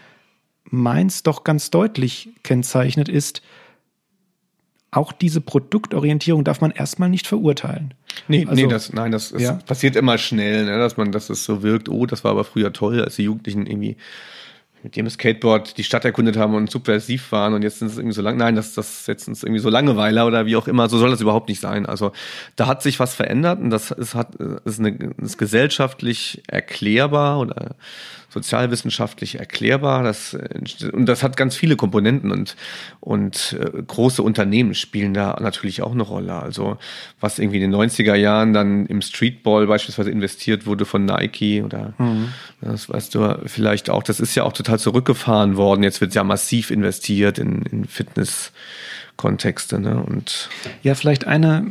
[0.64, 3.42] Mainz doch ganz deutlich kennzeichnet ist
[4.96, 7.94] auch diese Produktorientierung darf man erstmal nicht verurteilen.
[8.28, 9.52] Nee, also, nee, das, nein, das, das ja.
[9.66, 12.72] passiert immer schnell, ne, dass man, dass es so wirkt, oh, das war aber früher
[12.72, 13.96] toll, als die Jugendlichen irgendwie
[14.84, 18.14] mit dem Skateboard die Stadt erkundet haben und subversiv waren und jetzt sind es irgendwie
[18.14, 18.36] so lang.
[18.36, 20.90] Nein, das, das jetzt sind es irgendwie so Langeweiler oder wie auch immer.
[20.90, 21.86] So soll das überhaupt nicht sein.
[21.86, 22.12] Also
[22.54, 27.76] da hat sich was verändert und das ist, hat, ist, eine, ist gesellschaftlich erklärbar oder
[28.34, 30.02] sozialwissenschaftlich erklärbar.
[30.02, 30.36] Das,
[30.92, 32.56] und das hat ganz viele Komponenten und,
[33.00, 36.34] und äh, große Unternehmen spielen da natürlich auch eine Rolle.
[36.34, 36.76] Also
[37.20, 41.94] was irgendwie in den 90er Jahren dann im Streetball beispielsweise investiert wurde von Nike oder
[41.98, 42.28] mhm.
[42.60, 45.84] das weißt du vielleicht auch, das ist ja auch total zurückgefahren worden.
[45.84, 48.52] Jetzt wird ja massiv investiert in, in Fitness.
[49.16, 49.78] Kontexte.
[49.80, 50.02] Ne?
[50.02, 50.48] Und
[50.82, 51.66] ja, vielleicht eine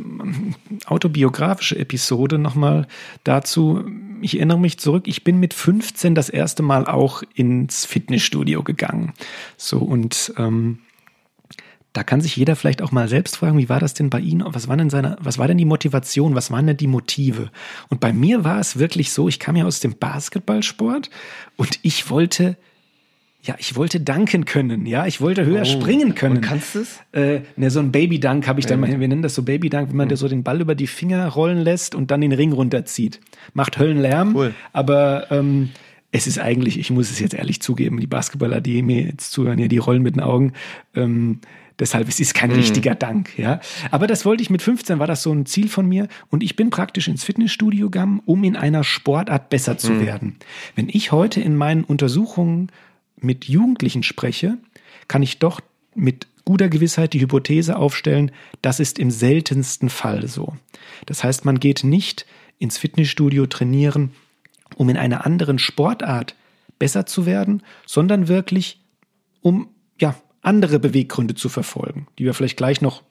[0.86, 2.86] autobiografische Episode nochmal
[3.24, 3.84] dazu.
[4.22, 9.12] Ich erinnere mich zurück, ich bin mit 15 das erste Mal auch ins Fitnessstudio gegangen.
[9.56, 10.78] So und ähm,
[11.94, 14.42] da kann sich jeder vielleicht auch mal selbst fragen, wie war das denn bei Ihnen?
[14.44, 16.34] Was war denn seine, was war denn die Motivation?
[16.34, 17.50] Was waren denn die Motive?
[17.88, 21.08] Und bei mir war es wirklich so, ich kam ja aus dem Basketballsport
[21.56, 22.56] und ich wollte
[23.44, 25.64] Ja, ich wollte danken können, ja, ich wollte höher oh.
[25.66, 26.36] springen können.
[26.36, 27.00] Und kannst du es?
[27.12, 29.96] Äh, ne, so ein Baby-Dank habe ich dann mal, wir nennen das so Baby-Dank, wenn
[29.96, 30.16] man mhm.
[30.16, 33.20] so den Ball über die Finger rollen lässt und dann den Ring runterzieht.
[33.52, 34.54] Macht Höllenlärm, cool.
[34.72, 35.70] aber ähm,
[36.10, 39.58] es ist eigentlich, ich muss es jetzt ehrlich zugeben, die Basketballer, die mir jetzt zuhören,
[39.58, 40.54] ja, die rollen mit den Augen.
[40.94, 41.40] Ähm,
[41.78, 42.56] Deshalb es ist kein mhm.
[42.56, 43.58] richtiger Dank, ja.
[43.90, 46.06] Aber das wollte ich mit 15, war das so ein Ziel von mir.
[46.30, 50.06] Und ich bin praktisch ins Fitnessstudio gegangen, um in einer Sportart besser zu mhm.
[50.06, 50.36] werden.
[50.76, 52.70] Wenn ich heute in meinen Untersuchungen
[53.16, 54.58] mit Jugendlichen spreche,
[55.08, 55.60] kann ich doch
[55.94, 58.30] mit guter Gewissheit die Hypothese aufstellen,
[58.62, 60.56] das ist im seltensten Fall so.
[61.06, 62.26] Das heißt, man geht nicht
[62.58, 64.12] ins Fitnessstudio trainieren,
[64.76, 66.34] um in einer anderen Sportart
[66.78, 68.80] besser zu werden, sondern wirklich
[69.40, 69.68] um
[70.00, 73.02] ja, andere Beweggründe zu verfolgen, die wir vielleicht gleich noch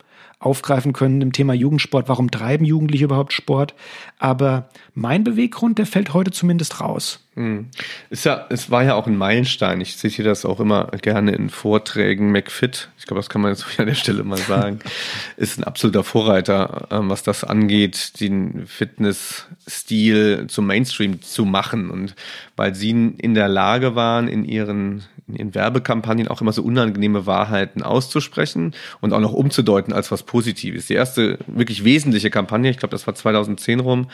[0.46, 2.10] aufgreifen können im Thema Jugendsport.
[2.10, 3.74] Warum treiben Jugendliche überhaupt Sport?
[4.20, 7.20] Aber mein Beweggrund, der fällt heute zumindest raus.
[7.36, 7.70] Hm.
[8.12, 9.82] Ist ja, es war ja auch ein Meilenstein.
[9.82, 12.32] Ich zitiere das auch immer gerne in Vorträgen.
[12.32, 14.80] McFit, ich glaube, das kann man jetzt an der Stelle mal sagen,
[15.38, 21.90] ist ein absoluter Vorreiter, ähm, was das angeht, den Fitnessstil zum Mainstream zu machen.
[21.90, 22.16] Und
[22.56, 27.26] weil sie in der Lage waren, in ihren, in ihren Werbekampagnen auch immer so unangenehme
[27.26, 30.88] Wahrheiten auszusprechen und auch noch umzudeuten als was Positives.
[30.88, 34.10] Die erste wirklich wesentliche Kampagne, ich glaube, das war 2010 rum,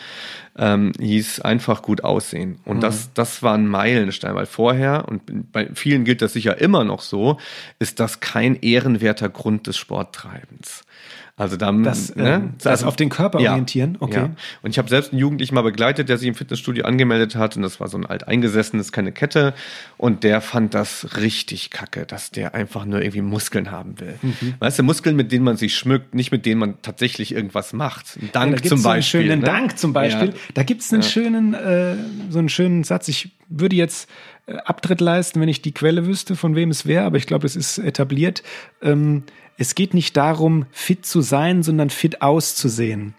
[0.56, 2.60] ähm, hieß einfach gut aussehen.
[2.64, 2.80] Und mhm.
[2.80, 7.00] das, das war ein Meilenstein, weil vorher, und bei vielen gilt das sicher immer noch
[7.00, 7.38] so,
[7.78, 10.84] ist das kein ehrenwerter Grund des Sporttreibens.
[11.40, 12.34] Also dann das, ne?
[12.34, 13.96] Ähm, das also, auf den Körper ja, orientieren.
[13.98, 14.16] Okay.
[14.16, 14.30] Ja.
[14.60, 17.62] Und ich habe selbst einen Jugendlichen mal begleitet, der sich im Fitnessstudio angemeldet hat und
[17.62, 19.54] das war so ein alteingesessenes, keine Kette
[19.96, 24.18] und der fand das richtig kacke, dass der einfach nur irgendwie Muskeln haben will.
[24.20, 24.54] Mhm.
[24.58, 28.18] Weißt du, Muskeln, mit denen man sich schmückt, nicht mit denen man tatsächlich irgendwas macht.
[28.20, 28.82] Ein Dank ja, zum Beispiel.
[28.82, 29.46] So einen schönen ne?
[29.46, 30.28] Dank zum Beispiel.
[30.28, 30.34] Ja.
[30.52, 31.94] Da gibt's einen schönen, äh,
[32.28, 33.08] so einen schönen Satz.
[33.08, 34.10] Ich würde jetzt
[34.44, 37.46] äh, Abtritt leisten, wenn ich die Quelle wüsste, von wem es wäre, aber ich glaube,
[37.46, 38.42] es ist etabliert.
[38.82, 39.22] Ähm,
[39.60, 43.12] es geht nicht darum, fit zu sein, sondern fit auszusehen.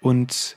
[0.00, 0.56] Und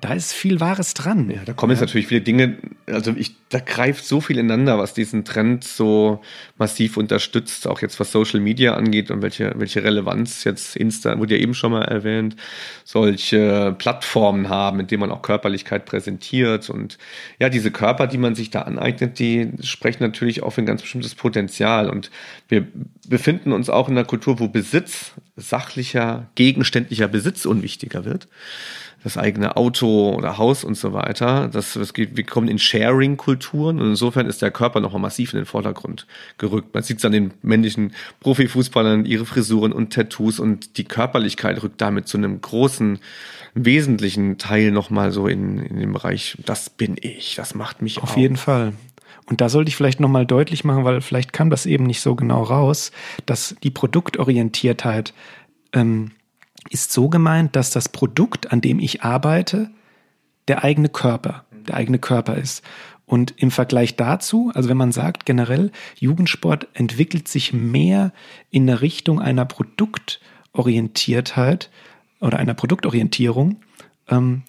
[0.00, 1.30] da ist viel Wahres dran.
[1.30, 4.94] Ja, da kommen jetzt natürlich viele Dinge, also ich, da greift so viel ineinander, was
[4.94, 6.22] diesen Trend so
[6.56, 11.36] massiv unterstützt, auch jetzt was Social Media angeht und welche, welche Relevanz jetzt Insta, wurde
[11.36, 12.36] ja eben schon mal erwähnt,
[12.84, 16.98] solche Plattformen haben, in denen man auch Körperlichkeit präsentiert und
[17.38, 20.82] ja, diese Körper, die man sich da aneignet, die sprechen natürlich auch für ein ganz
[20.82, 22.10] bestimmtes Potenzial und
[22.48, 22.66] wir
[23.06, 28.28] befinden uns auch in einer Kultur, wo Besitz, sachlicher, gegenständlicher Besitz unwichtiger wird
[29.02, 31.48] das eigene Auto oder Haus und so weiter.
[31.48, 35.38] Das, das geht, wir kommen in Sharing-Kulturen und insofern ist der Körper nochmal massiv in
[35.38, 36.06] den Vordergrund
[36.38, 36.74] gerückt.
[36.74, 41.80] Man sieht es an den männlichen Profifußballern, ihre Frisuren und Tattoos und die Körperlichkeit rückt
[41.80, 42.98] damit zu einem großen,
[43.54, 48.12] wesentlichen Teil nochmal so in, in den Bereich, das bin ich, das macht mich Auf
[48.12, 48.16] auch.
[48.16, 48.74] jeden Fall.
[49.26, 52.16] Und da sollte ich vielleicht nochmal deutlich machen, weil vielleicht kam das eben nicht so
[52.16, 52.90] genau raus,
[53.26, 55.14] dass die Produktorientiertheit
[55.72, 56.10] ähm,
[56.68, 59.70] ist so gemeint, dass das Produkt, an dem ich arbeite,
[60.48, 62.62] der eigene Körper, der eigene Körper ist.
[63.06, 68.12] Und im Vergleich dazu, also wenn man sagt generell, Jugendsport entwickelt sich mehr
[68.50, 71.70] in der Richtung einer Produktorientiertheit
[72.20, 73.56] oder einer Produktorientierung,
[74.08, 74.42] ähm,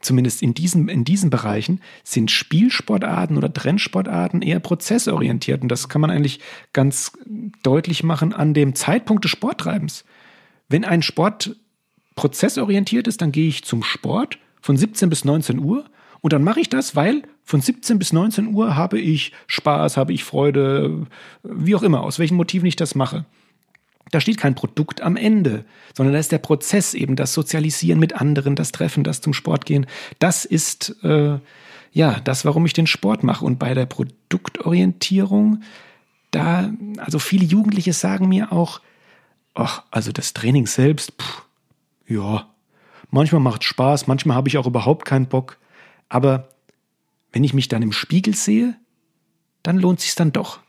[0.00, 5.62] zumindest in diesen, in diesen Bereichen, sind Spielsportarten oder Trendsportarten eher prozessorientiert.
[5.62, 6.40] Und das kann man eigentlich
[6.72, 7.12] ganz
[7.62, 10.04] deutlich machen an dem Zeitpunkt des Sporttreibens.
[10.68, 11.56] Wenn ein Sport
[12.14, 15.84] prozessorientiert ist, dann gehe ich zum Sport von 17 bis 19 Uhr
[16.20, 20.12] und dann mache ich das, weil von 17 bis 19 Uhr habe ich Spaß, habe
[20.12, 21.06] ich Freude,
[21.44, 23.24] wie auch immer, aus welchen Motiven ich das mache.
[24.10, 28.14] Da steht kein Produkt am Ende, sondern da ist der Prozess eben, das Sozialisieren mit
[28.14, 29.86] anderen, das Treffen, das zum Sport gehen.
[30.18, 31.38] Das ist äh,
[31.92, 33.44] ja das, warum ich den Sport mache.
[33.44, 35.62] Und bei der Produktorientierung,
[36.30, 38.80] da, also viele Jugendliche sagen mir auch,
[39.56, 41.42] ach, also das Training selbst, pff,
[42.06, 42.48] ja,
[43.10, 45.58] manchmal macht Spaß, manchmal habe ich auch überhaupt keinen Bock.
[46.08, 46.48] Aber
[47.32, 48.76] wenn ich mich dann im Spiegel sehe,
[49.62, 50.60] dann lohnt sich dann doch.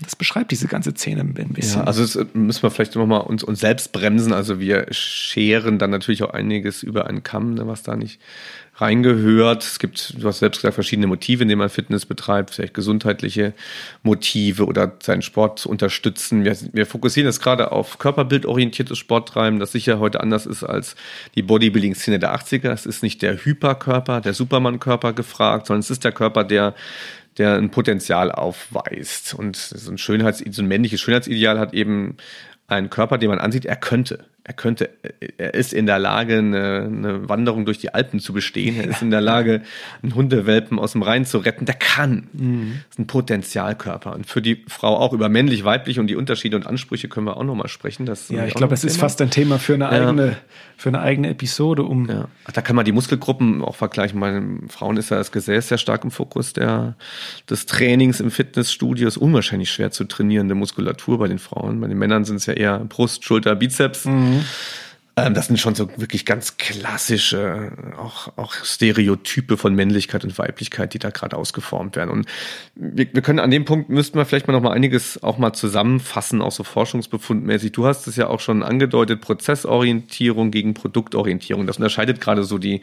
[0.00, 1.80] Das beschreibt diese ganze Szene ein bisschen.
[1.80, 4.32] Ja, also äh, müssen wir vielleicht nochmal uns, uns selbst bremsen.
[4.32, 8.20] Also wir scheren dann natürlich auch einiges über einen Kamm, ne, was da nicht
[8.82, 9.62] reingehört.
[9.62, 13.54] Es gibt, du hast selbst gesagt, verschiedene Motive, in denen man Fitness betreibt, vielleicht gesundheitliche
[14.02, 16.44] Motive oder seinen Sport zu unterstützen.
[16.44, 20.96] Wir, wir fokussieren jetzt gerade auf körperbildorientiertes Sporttreiben, das sicher heute anders ist als
[21.34, 22.70] die Bodybuilding-Szene der 80er.
[22.72, 26.74] Es ist nicht der Hyperkörper, der Superman-Körper gefragt, sondern es ist der Körper, der
[27.38, 29.32] der ein Potenzial aufweist.
[29.32, 32.18] Und so ein Schönheits, so ein männliches Schönheitsideal hat eben
[32.66, 34.26] einen Körper, den man ansieht, er könnte.
[34.44, 34.90] Er könnte,
[35.38, 38.76] er ist in der Lage, eine, eine, Wanderung durch die Alpen zu bestehen.
[38.76, 39.62] Er ist in der Lage,
[40.02, 41.64] einen Hundewelpen aus dem Rhein zu retten.
[41.64, 42.26] Der kann.
[42.32, 42.80] Mhm.
[42.88, 44.12] Das ist ein Potenzialkörper.
[44.12, 47.36] Und für die Frau auch über männlich, weiblich und die Unterschiede und Ansprüche können wir
[47.36, 48.04] auch nochmal sprechen.
[48.04, 50.36] Das ja, ich glaube, das ist fast ein Thema für eine eigene, ja.
[50.76, 51.84] für eine eigene Episode.
[51.84, 52.26] Um ja.
[52.52, 54.18] Da kann man die Muskelgruppen auch vergleichen.
[54.18, 56.96] Bei den Frauen ist ja das Gesäß sehr stark im Fokus der,
[57.48, 59.06] des Trainings im Fitnessstudio.
[59.06, 61.80] Ist unwahrscheinlich schwer zu trainierende Muskulatur bei den Frauen.
[61.80, 64.06] Bei den Männern sind es ja eher Brust, Schulter, Bizeps.
[64.06, 64.31] Mhm.
[64.36, 64.44] Mhm.
[65.14, 70.94] Ähm, das sind schon so wirklich ganz klassische, auch, auch Stereotype von Männlichkeit und Weiblichkeit,
[70.94, 72.08] die da gerade ausgeformt werden.
[72.10, 72.26] Und
[72.74, 75.52] wir, wir können an dem Punkt müssten wir vielleicht mal noch mal einiges auch mal
[75.52, 77.72] zusammenfassen, auch so forschungsbefundmäßig.
[77.72, 81.66] Du hast es ja auch schon angedeutet, Prozessorientierung gegen Produktorientierung.
[81.66, 82.80] Das unterscheidet gerade so die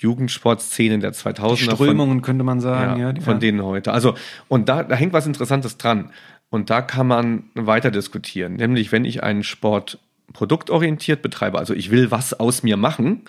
[0.00, 1.56] Jugendsportszene der 2000er.
[1.56, 3.38] Die Strömungen von, könnte man sagen, ja, ja von ja.
[3.38, 3.92] denen heute.
[3.92, 4.14] Also,
[4.48, 6.12] und da, da hängt was Interessantes dran.
[6.50, 8.54] Und da kann man weiter diskutieren.
[8.54, 9.98] Nämlich, wenn ich einen Sport
[10.32, 13.22] produktorientiert betreibe, also ich will was aus mir machen,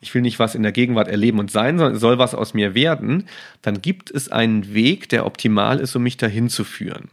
[0.00, 2.74] ich will nicht was in der Gegenwart erleben und sein, sondern soll was aus mir
[2.74, 3.26] werden,
[3.62, 7.08] dann gibt es einen Weg, der optimal ist, um mich dahin zu führen.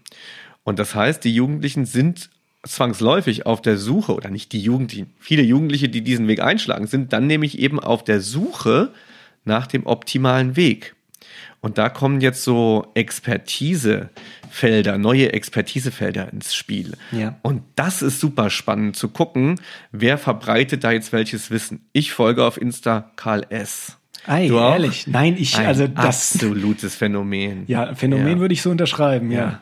[0.63, 2.29] Und das heißt, die Jugendlichen sind
[2.63, 7.13] zwangsläufig auf der Suche, oder nicht die Jugendlichen, viele Jugendliche, die diesen Weg einschlagen, sind
[7.13, 8.93] dann nämlich eben auf der Suche
[9.45, 10.95] nach dem optimalen Weg.
[11.61, 16.93] Und da kommen jetzt so Expertisefelder, neue Expertisefelder ins Spiel.
[17.11, 17.35] Ja.
[17.43, 21.85] Und das ist super spannend zu gucken, wer verbreitet da jetzt welches Wissen.
[21.93, 23.99] Ich folge auf Insta Karl S.
[24.25, 25.05] Ei, du ehrlich?
[25.07, 25.13] Auch?
[25.13, 26.35] Nein, ich, Ein also das.
[26.35, 27.63] Absolutes Phänomen.
[27.67, 28.39] Ja, Phänomen ja.
[28.39, 29.39] würde ich so unterschreiben, ja.
[29.39, 29.61] ja.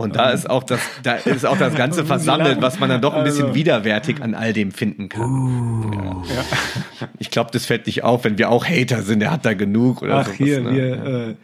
[0.00, 3.12] Und da ist auch das, da ist auch das Ganze versammelt, was man dann doch
[3.12, 3.54] ein bisschen also.
[3.54, 5.22] widerwärtig an all dem finden kann.
[5.22, 7.06] Uh, ja.
[7.18, 10.00] Ich glaube, das fällt nicht auf, wenn wir auch Hater sind, der hat da genug
[10.00, 10.70] oder Ach, sowas, hier, ne?
[10.72, 11.34] wir, äh,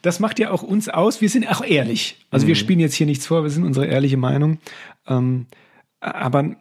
[0.00, 1.20] das macht ja auch uns aus.
[1.20, 2.16] Wir sind auch ehrlich.
[2.30, 2.48] Also mhm.
[2.48, 4.58] wir spielen jetzt hier nichts vor, wir sind unsere ehrliche Meinung.
[5.06, 5.46] Ähm,
[6.00, 6.56] aber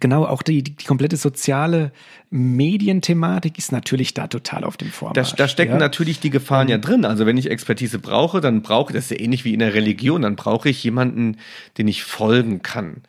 [0.00, 1.92] genau auch die, die, komplette soziale
[2.30, 5.30] Medienthematik ist natürlich da total auf dem Vormarsch.
[5.30, 5.78] Da, da stecken ja.
[5.78, 7.04] natürlich die Gefahren ja drin.
[7.04, 9.74] Also wenn ich Expertise brauche, dann brauche ich, das ist ja ähnlich wie in der
[9.74, 11.36] Religion, dann brauche ich jemanden,
[11.78, 13.02] den ich folgen kann.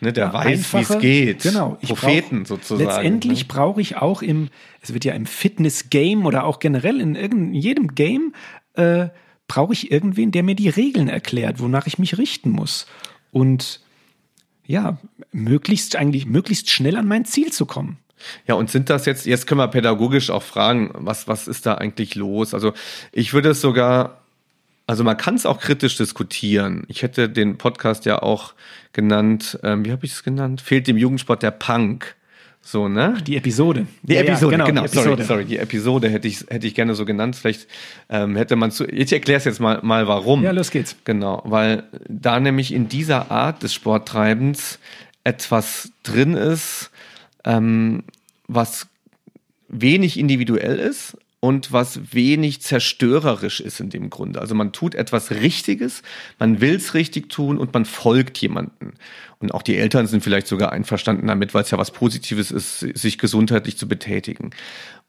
[0.00, 1.42] Ne, der ja, weiß, wie es geht.
[1.42, 1.78] Genau.
[1.80, 2.88] Propheten brauch, sozusagen.
[2.88, 3.44] Letztendlich ne?
[3.46, 4.48] brauche ich auch im,
[4.80, 8.34] es wird ja im Fitness-Game oder auch generell in, irgend, in jedem Game,
[8.74, 9.10] äh,
[9.46, 12.86] brauche ich irgendwen, der mir die Regeln erklärt, wonach ich mich richten muss.
[13.30, 13.80] Und
[14.66, 14.98] ja,
[15.32, 17.98] möglichst eigentlich möglichst schnell an mein Ziel zu kommen.
[18.46, 21.74] Ja, und sind das jetzt, jetzt können wir pädagogisch auch fragen, was, was ist da
[21.74, 22.54] eigentlich los?
[22.54, 22.72] Also
[23.10, 24.22] ich würde es sogar,
[24.86, 26.84] also man kann es auch kritisch diskutieren.
[26.88, 28.54] Ich hätte den Podcast ja auch
[28.92, 30.60] genannt, ähm, wie habe ich es genannt?
[30.60, 32.14] Fehlt dem Jugendsport der Punk.
[32.64, 33.18] So, ne?
[33.26, 33.86] Die Episode.
[34.02, 34.66] Die ja, Episode, ja, genau.
[34.66, 34.80] genau.
[34.82, 35.24] Die Episode.
[35.24, 37.34] Sorry, sorry, die Episode hätte ich, hätte ich gerne so genannt.
[37.34, 37.66] Vielleicht
[38.08, 38.86] ähm, hätte man zu.
[38.86, 40.44] Ich erkläre es jetzt mal, mal, warum.
[40.44, 40.96] Ja, los geht's.
[41.04, 44.78] Genau, weil da nämlich in dieser Art des Sporttreibens
[45.24, 46.90] etwas drin ist,
[47.44, 48.04] ähm,
[48.46, 48.86] was
[49.68, 54.40] wenig individuell ist, und was wenig zerstörerisch ist in dem Grunde.
[54.40, 56.02] Also man tut etwas Richtiges,
[56.38, 58.94] man will es richtig tun und man folgt jemanden.
[59.40, 62.78] Und auch die Eltern sind vielleicht sogar einverstanden damit, weil es ja was Positives ist,
[62.78, 64.50] sich gesundheitlich zu betätigen.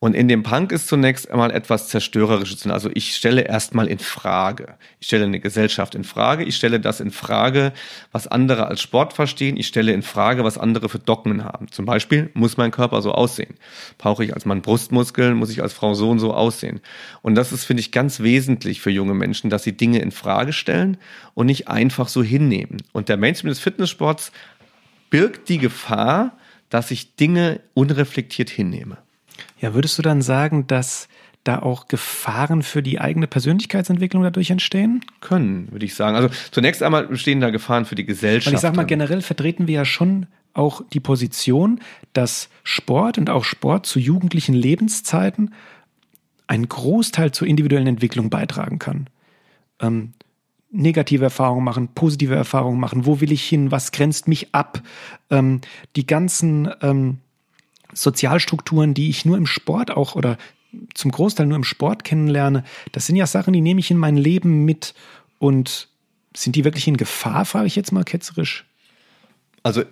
[0.04, 2.68] Und in dem Punk ist zunächst einmal etwas Zerstörerisches.
[2.68, 4.76] Also ich stelle erstmal in Frage.
[5.00, 6.44] Ich stelle eine Gesellschaft in Frage.
[6.44, 7.72] Ich stelle das in Frage,
[8.12, 9.56] was andere als Sport verstehen.
[9.56, 11.72] Ich stelle in Frage, was andere für Dogmen haben.
[11.72, 13.56] Zum Beispiel muss mein Körper so aussehen.
[13.98, 15.38] Brauche ich als Mann Brustmuskeln?
[15.38, 16.82] Muss ich als Frau so und so aussehen?
[17.22, 20.52] Und das ist, finde ich, ganz wesentlich für junge Menschen, dass sie Dinge in Frage
[20.52, 20.98] stellen
[21.34, 22.84] und nicht einfach so hinnehmen.
[22.92, 24.34] Und der Mainstream des Fitnesssports
[25.10, 26.36] birgt die Gefahr,
[26.70, 28.98] dass ich Dinge unreflektiert hinnehme.
[29.60, 31.08] Ja, würdest du dann sagen, dass
[31.44, 35.02] da auch Gefahren für die eigene Persönlichkeitsentwicklung dadurch entstehen?
[35.20, 36.16] Können, würde ich sagen.
[36.16, 38.48] Also zunächst einmal bestehen da Gefahren für die Gesellschaft.
[38.48, 41.80] Und ich sag mal, generell vertreten wir ja schon auch die Position,
[42.14, 45.54] dass Sport und auch Sport zu jugendlichen Lebenszeiten
[46.48, 49.08] einen Großteil zur individuellen Entwicklung beitragen kann.
[49.82, 50.14] Ähm,
[50.72, 54.82] negative Erfahrungen machen, positive Erfahrungen machen, wo will ich hin, was grenzt mich ab,
[55.30, 55.62] ähm,
[55.96, 57.20] die ganzen ähm,
[57.94, 60.38] Sozialstrukturen, die ich nur im Sport auch oder
[60.94, 64.18] zum Großteil nur im Sport kennenlerne, das sind ja Sachen, die nehme ich in mein
[64.18, 64.94] Leben mit
[65.40, 65.90] und
[66.36, 68.66] sind die wirklich in Gefahr, frage ich jetzt mal ketzerisch.
[69.66, 69.84] Also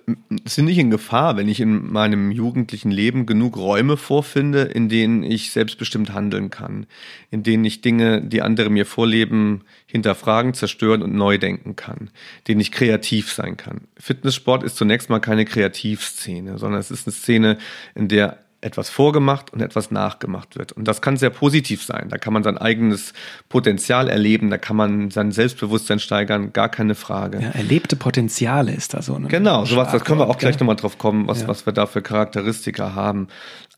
[0.43, 5.23] sind nicht in Gefahr, wenn ich in meinem jugendlichen Leben genug Räume vorfinde, in denen
[5.23, 6.87] ich selbstbestimmt handeln kann,
[7.29, 12.09] in denen ich Dinge, die andere mir vorleben, hinterfragen, zerstören und neu denken kann,
[12.49, 13.87] denen ich kreativ sein kann.
[13.97, 17.57] Fitnesssport ist zunächst mal keine Kreativszene, sondern es ist eine Szene,
[17.95, 20.71] in der etwas vorgemacht und etwas nachgemacht wird.
[20.71, 22.09] Und das kann sehr positiv sein.
[22.09, 23.13] Da kann man sein eigenes
[23.49, 27.41] Potenzial erleben, da kann man sein Selbstbewusstsein steigern, gar keine Frage.
[27.41, 29.15] Ja, erlebte Potenziale ist da so.
[29.15, 31.47] Eine genau, sowas, das können wir auch gleich nochmal drauf kommen, was, ja.
[31.47, 33.27] was wir da für Charakteristika haben.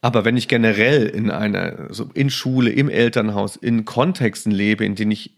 [0.02, 4.96] Aber wenn ich generell in einer, so in Schule, im Elternhaus, in Kontexten lebe, in
[4.96, 5.32] denen ich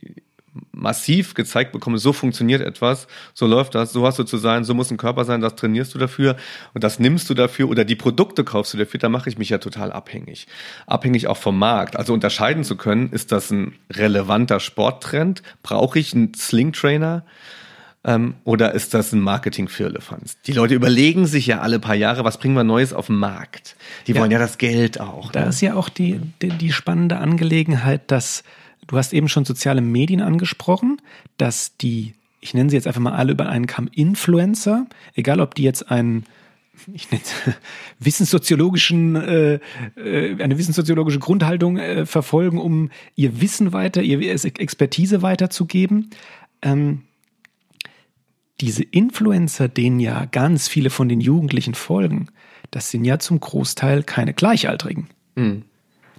[0.72, 4.74] massiv gezeigt bekomme, so funktioniert etwas, so läuft das, so hast du zu sein, so
[4.74, 6.36] muss ein Körper sein, das trainierst du dafür
[6.74, 9.50] und das nimmst du dafür oder die Produkte kaufst du dafür, da mache ich mich
[9.50, 10.48] ja total abhängig.
[10.88, 11.96] Abhängig auch vom Markt.
[11.98, 15.44] Also unterscheiden zu können, ist das ein relevanter Sporttrend?
[15.64, 17.26] Brauche ich einen Sling-Trainer?
[18.06, 20.40] Ähm, oder ist das ein Marketing für Elefants?
[20.46, 23.76] Die Leute überlegen sich ja alle paar Jahre, was bringen wir Neues auf den Markt?
[24.06, 25.32] Die ja, wollen ja das Geld auch.
[25.32, 25.48] Da ne?
[25.48, 28.44] ist ja auch die, die, die spannende Angelegenheit, dass
[28.88, 31.02] Du hast eben schon soziale Medien angesprochen,
[31.38, 35.56] dass die, ich nenne sie jetzt einfach mal alle über einen Kamm Influencer, egal ob
[35.56, 36.26] die jetzt einen
[36.94, 37.24] ich nenne
[38.00, 39.60] wissenssoziologischen, äh,
[39.96, 46.10] äh, eine wissenssoziologische Grundhaltung äh, verfolgen, um ihr Wissen weiter, ihr Expertise weiterzugeben.
[46.62, 47.04] Ähm,
[48.62, 52.30] diese Influencer, denen ja ganz viele von den Jugendlichen folgen,
[52.72, 55.08] das sind ja zum Großteil keine Gleichaltrigen.
[55.36, 55.64] Mhm.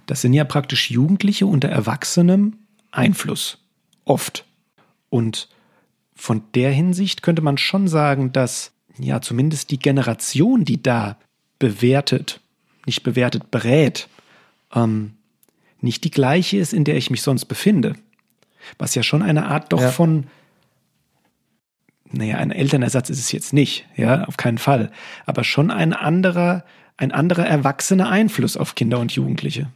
[0.07, 2.57] Das sind ja praktisch Jugendliche unter erwachsenem
[2.91, 3.59] Einfluss.
[4.05, 4.45] Oft.
[5.09, 5.49] Und
[6.15, 11.17] von der Hinsicht könnte man schon sagen, dass ja zumindest die Generation, die da
[11.59, 12.39] bewertet,
[12.85, 14.07] nicht bewertet, berät,
[14.73, 15.13] ähm,
[15.81, 17.93] nicht die gleiche ist, in der ich mich sonst befinde.
[18.77, 19.91] Was ja schon eine Art doch ja.
[19.91, 20.27] von,
[22.11, 24.91] naja, ein Elternersatz ist es jetzt nicht, ja, auf keinen Fall,
[25.25, 26.63] aber schon ein anderer,
[26.97, 29.69] ein anderer erwachsener Einfluss auf Kinder und Jugendliche.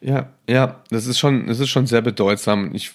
[0.00, 2.74] Ja, ja, das ist schon, das ist schon sehr bedeutsam.
[2.74, 2.92] Ich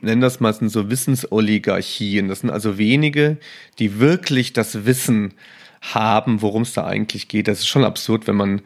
[0.00, 2.28] nenne das mal so Wissensoligarchien.
[2.28, 3.38] Das sind also wenige,
[3.78, 5.34] die wirklich das Wissen
[5.80, 7.48] haben, worum es da eigentlich geht.
[7.48, 8.62] Das ist schon absurd, wenn man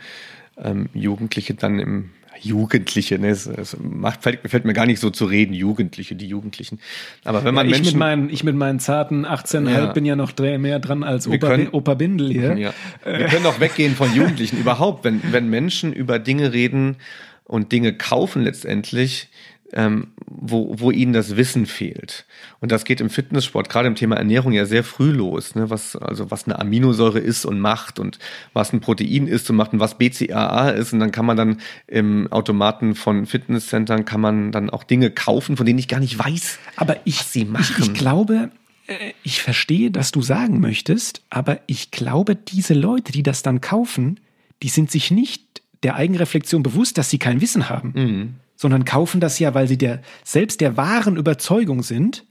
[0.56, 2.10] ähm, Jugendliche dann im
[2.44, 6.26] Jugendliche, ne, es, es macht, fällt, fällt, mir gar nicht so zu reden, Jugendliche, die
[6.26, 6.80] Jugendlichen.
[7.24, 9.86] Aber wenn man ja, ich Menschen, mit meinen, ich mit meinen zarten 18,5 ja.
[9.92, 12.56] bin ja noch mehr dran als Opa, können, Opa Bindel hier.
[12.56, 12.74] Ja.
[13.04, 14.58] Wir können auch weggehen von Jugendlichen.
[14.60, 16.96] Überhaupt, wenn, wenn Menschen über Dinge reden,
[17.44, 19.28] und Dinge kaufen letztendlich,
[19.74, 22.24] ähm, wo, wo ihnen das Wissen fehlt.
[22.60, 25.54] Und das geht im Fitnesssport, gerade im Thema Ernährung, ja sehr früh los.
[25.54, 25.68] Ne?
[25.70, 28.18] Was, also was eine Aminosäure ist und macht und
[28.52, 30.92] was ein Protein ist und macht und was BCAA ist.
[30.92, 35.56] Und dann kann man dann im Automaten von Fitnesscentern kann man dann auch Dinge kaufen,
[35.56, 37.74] von denen ich gar nicht weiß, aber ich, was sie machen.
[37.78, 38.50] Ich, ich glaube,
[38.86, 43.60] äh, ich verstehe, dass du sagen möchtest, aber ich glaube, diese Leute, die das dann
[43.60, 44.20] kaufen,
[44.62, 45.42] die sind sich nicht
[45.82, 48.34] der Eigenreflexion bewusst, dass sie kein Wissen haben, mhm.
[48.56, 52.24] Sondern kaufen das ja, weil sie der, selbst der wahren Überzeugung sind,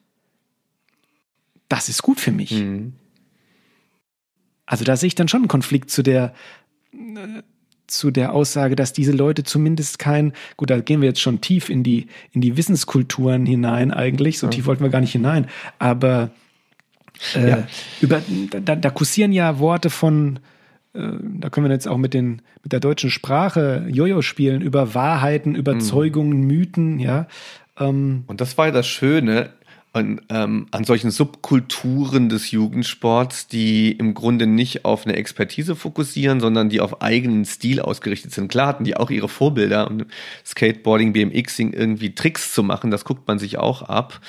[1.70, 2.52] das ist gut für mich.
[2.52, 2.94] Mhm.
[4.66, 6.34] Also da sehe ich dann schon einen Konflikt zu der,
[6.94, 7.42] äh,
[7.88, 11.70] zu der Aussage, dass diese Leute zumindest kein, gut, da gehen wir jetzt schon tief
[11.70, 14.52] in die, in die Wissenskulturen hinein eigentlich, so ja.
[14.52, 15.48] tief wollten wir gar nicht hinein,
[15.80, 16.32] aber
[17.36, 17.68] äh, ja.
[18.02, 20.40] über, da, da kursieren ja Worte von,
[20.94, 25.56] da können wir jetzt auch mit, den, mit der deutschen Sprache Jojo spielen, über Wahrheiten,
[25.56, 26.48] Überzeugungen, mhm.
[26.48, 27.28] Mythen, ja.
[27.80, 29.50] Ähm, und das war ja das Schöne
[29.94, 36.40] an, ähm, an solchen Subkulturen des Jugendsports, die im Grunde nicht auf eine Expertise fokussieren,
[36.40, 38.48] sondern die auf eigenen Stil ausgerichtet sind.
[38.50, 40.08] Klar hatten die auch ihre Vorbilder und
[40.44, 44.20] Skateboarding, BMXing irgendwie Tricks zu machen, das guckt man sich auch ab.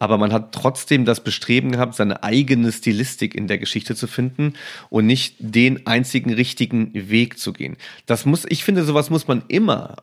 [0.00, 4.54] Aber man hat trotzdem das Bestreben gehabt, seine eigene Stilistik in der Geschichte zu finden
[4.90, 7.76] und nicht den einzigen richtigen Weg zu gehen.
[8.06, 9.98] Das muss, ich finde, sowas muss man immer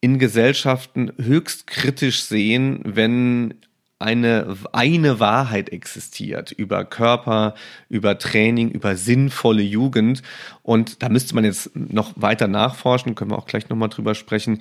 [0.00, 3.54] in Gesellschaften höchst kritisch sehen, wenn
[4.02, 7.54] eine, eine Wahrheit existiert über Körper,
[7.88, 10.22] über Training, über sinnvolle Jugend.
[10.62, 14.60] Und da müsste man jetzt noch weiter nachforschen, können wir auch gleich nochmal drüber sprechen.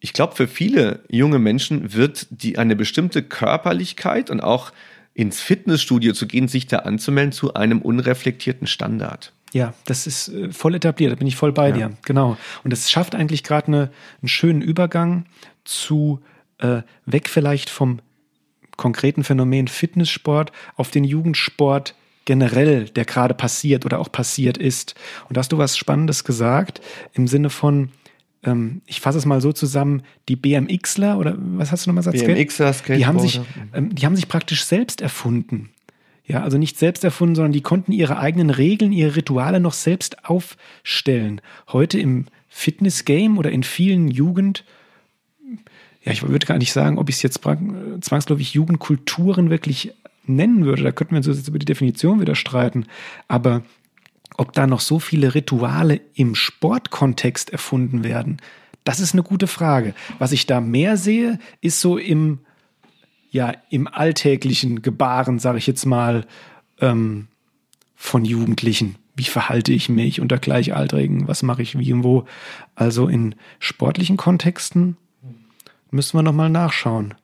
[0.00, 4.72] Ich glaube, für viele junge Menschen wird die eine bestimmte Körperlichkeit und auch
[5.14, 9.32] ins Fitnessstudio zu gehen, sich da anzumelden, zu einem unreflektierten Standard.
[9.52, 11.74] Ja, das ist äh, voll etabliert, da bin ich voll bei ja.
[11.74, 11.90] dir.
[12.04, 12.36] Genau.
[12.62, 13.90] Und es schafft eigentlich gerade eine,
[14.22, 15.24] einen schönen Übergang
[15.64, 16.20] zu
[16.58, 18.00] äh, weg vielleicht vom
[18.78, 24.94] konkreten Phänomen Fitnesssport auf den Jugendsport generell, der gerade passiert oder auch passiert ist.
[25.28, 26.80] Und da hast du was Spannendes gesagt
[27.12, 27.90] im Sinne von,
[28.44, 32.16] ähm, ich fasse es mal so zusammen, die BMXler oder was hast du nochmal gesagt?
[32.72, 32.98] Skateboarder.
[32.98, 33.40] Die haben sich,
[33.74, 35.70] ähm, die haben sich praktisch selbst erfunden.
[36.24, 40.26] Ja, also nicht selbst erfunden, sondern die konnten ihre eigenen Regeln, ihre Rituale noch selbst
[40.26, 41.40] aufstellen.
[41.72, 44.64] Heute im Fitness-Game oder in vielen Jugend-
[46.08, 49.92] ja, ich würde gar nicht sagen, ob ich es jetzt zwangsläufig Jugendkulturen wirklich
[50.24, 50.82] nennen würde.
[50.82, 52.86] Da könnten wir uns jetzt über die Definition wieder streiten.
[53.28, 53.62] Aber
[54.38, 58.38] ob da noch so viele Rituale im Sportkontext erfunden werden,
[58.84, 59.94] das ist eine gute Frage.
[60.18, 62.38] Was ich da mehr sehe, ist so im,
[63.30, 66.26] ja, im alltäglichen Gebaren, sage ich jetzt mal,
[66.80, 67.26] ähm,
[67.96, 68.96] von Jugendlichen.
[69.14, 71.28] Wie verhalte ich mich unter Gleichaltrigen?
[71.28, 72.24] Was mache ich wie und wo?
[72.76, 74.96] Also in sportlichen Kontexten
[75.90, 77.14] müssen wir nochmal nachschauen.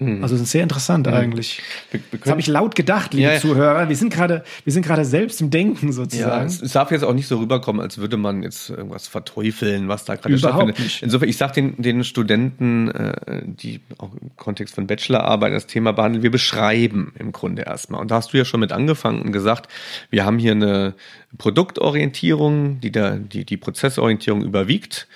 [0.00, 0.22] Hm.
[0.22, 1.12] Also es ist sehr interessant hm.
[1.12, 1.60] eigentlich.
[1.90, 3.40] Wir, wir das habe ich laut gedacht, liebe ja, ja.
[3.40, 3.90] Zuhörer.
[3.90, 6.40] Wir sind gerade, wir sind gerade selbst im Denken sozusagen.
[6.40, 9.88] Ja, es, es, darf jetzt auch nicht so rüberkommen, als würde man jetzt irgendwas verteufeln,
[9.88, 10.78] was da gerade stattfindet.
[10.78, 11.02] Nicht.
[11.02, 15.92] Insofern, ich sage den, den Studenten, äh, die auch im Kontext von Bachelorarbeit das Thema
[15.92, 18.00] behandeln, wir beschreiben im Grunde erstmal.
[18.00, 19.70] Und da hast du ja schon mit angefangen und gesagt,
[20.08, 20.94] wir haben hier eine
[21.36, 25.08] Produktorientierung, die da die, die Prozessorientierung überwiegt.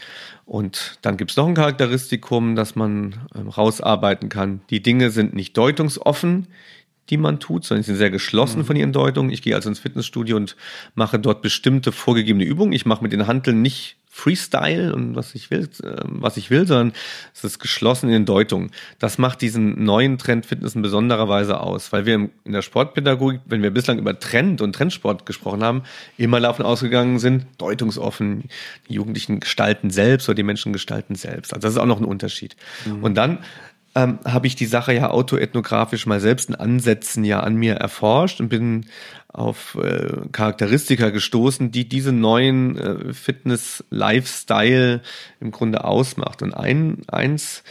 [0.46, 4.60] Und dann gibt es noch ein Charakteristikum, das man ähm, rausarbeiten kann.
[4.70, 6.48] Die Dinge sind nicht deutungsoffen,
[7.10, 8.64] die man tut, sondern sie sind sehr geschlossen mhm.
[8.64, 9.30] von ihren Deutungen.
[9.30, 10.56] Ich gehe also ins Fitnessstudio und
[10.94, 12.72] mache dort bestimmte vorgegebene Übungen.
[12.72, 16.68] Ich mache mit den Handeln nicht Freestyle und was ich will, äh, was ich will,
[16.68, 16.92] sondern
[17.34, 18.70] es ist geschlossen in den Deutungen.
[19.00, 23.40] Das macht diesen neuen Trend Fitness in besonderer Weise aus, weil wir in der Sportpädagogik,
[23.44, 25.82] wenn wir bislang über Trend und Trendsport gesprochen haben,
[26.16, 28.44] immer davon ausgegangen sind, deutungsoffen,
[28.88, 31.52] die Jugendlichen gestalten selbst oder die Menschen gestalten selbst.
[31.52, 32.54] Also das ist auch noch ein Unterschied.
[32.86, 33.02] Mhm.
[33.02, 33.40] Und dann
[33.94, 38.40] ähm, habe ich die Sache ja autoethnografisch mal selbst in Ansätzen ja an mir erforscht
[38.40, 38.86] und bin
[39.28, 45.02] auf äh, Charakteristika gestoßen, die diese neuen äh, Fitness-Lifestyle
[45.40, 46.42] im Grunde ausmacht.
[46.42, 47.64] Und ein, eins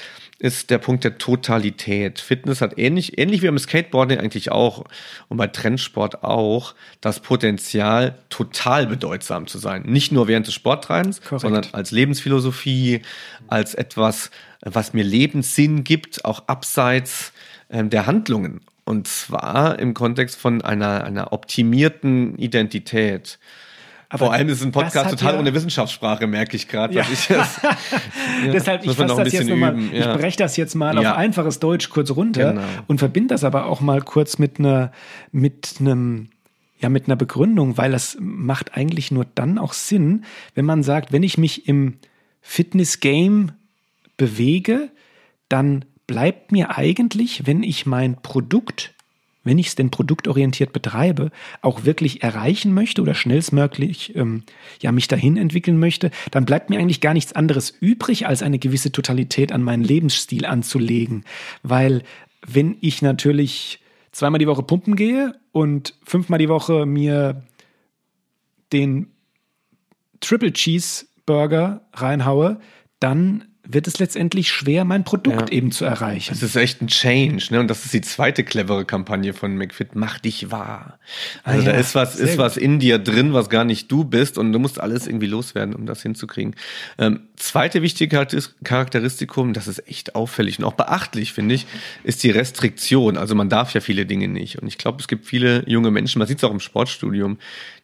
[0.43, 2.19] ist der Punkt der Totalität.
[2.19, 4.83] Fitness hat ähnlich, ähnlich wie beim Skateboarding eigentlich auch
[5.29, 9.83] und bei Trendsport auch das Potenzial, total bedeutsam zu sein.
[9.83, 13.03] Nicht nur während des Sporttreibens, sondern als Lebensphilosophie,
[13.47, 17.31] als etwas, was mir Lebenssinn gibt, auch abseits
[17.69, 18.59] äh, der Handlungen.
[18.83, 23.39] Und zwar im Kontext von einer, einer optimierten Identität.
[24.09, 26.93] Aber Vor allem ist ein Podcast total ja ohne Wissenschaftssprache, merke ich gerade.
[26.93, 27.05] Ja.
[27.11, 27.45] Ich ja,
[28.51, 32.11] Deshalb, ich fasse das jetzt nochmal, ich breche das jetzt mal auf einfaches Deutsch kurz
[32.11, 32.63] runter genau.
[32.87, 34.91] und verbinde das aber auch mal kurz mit einer,
[35.31, 36.29] mit einem,
[36.79, 41.11] ja, mit einer Begründung, weil das macht eigentlich nur dann auch Sinn, wenn man sagt,
[41.11, 41.97] wenn ich mich im
[42.41, 43.53] Fitness-Game
[44.17, 44.89] bewege,
[45.49, 48.92] dann bleibt mir eigentlich, wenn ich mein Produkt,
[49.43, 51.31] wenn ich es denn produktorientiert betreibe,
[51.61, 54.43] auch wirklich erreichen möchte oder schnellstmöglich ähm,
[54.81, 58.59] ja mich dahin entwickeln möchte, dann bleibt mir eigentlich gar nichts anderes übrig, als eine
[58.59, 61.25] gewisse Totalität an meinen Lebensstil anzulegen.
[61.61, 62.03] Weil
[62.45, 63.79] wenn ich natürlich
[64.11, 67.43] zweimal die Woche pumpen gehe und fünfmal die Woche mir
[68.71, 69.07] den
[70.19, 72.59] Triple Cheese Burger reinhaue,
[72.99, 75.57] dann wird es letztendlich schwer, mein Produkt ja.
[75.57, 76.33] eben zu erreichen.
[76.33, 77.61] Das ist echt ein Change, ne?
[77.61, 79.95] Und das ist die zweite clevere Kampagne von McFit.
[79.95, 80.99] Mach dich wahr.
[81.43, 81.71] Also ah, ja.
[81.71, 84.59] da ist was, ist was in dir drin, was gar nicht du bist, und du
[84.59, 86.55] musst alles irgendwie loswerden, um das hinzukriegen.
[86.97, 88.25] Ähm, zweite wichtige
[88.63, 91.65] Charakteristikum, das ist echt auffällig und auch beachtlich, finde ich,
[92.03, 93.15] ist die Restriktion.
[93.15, 94.61] Also man darf ja viele Dinge nicht.
[94.61, 97.37] Und ich glaube, es gibt viele junge Menschen, man sieht es auch im Sportstudium,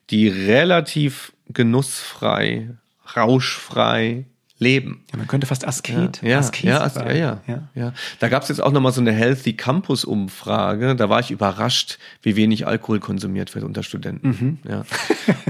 [0.10, 2.72] die relativ genussfrei,
[3.16, 4.26] rauschfrei,
[4.60, 5.04] leben.
[5.12, 6.22] Ja, man könnte fast Asket.
[6.22, 7.94] Ja, Asket ja, As ja, ja, ja, ja.
[8.20, 10.96] Da gab es jetzt auch nochmal so eine Healthy Campus Umfrage.
[10.96, 14.28] Da war ich überrascht, wie wenig Alkohol konsumiert wird unter Studenten.
[14.28, 14.58] Mhm.
[14.70, 14.86] Ja.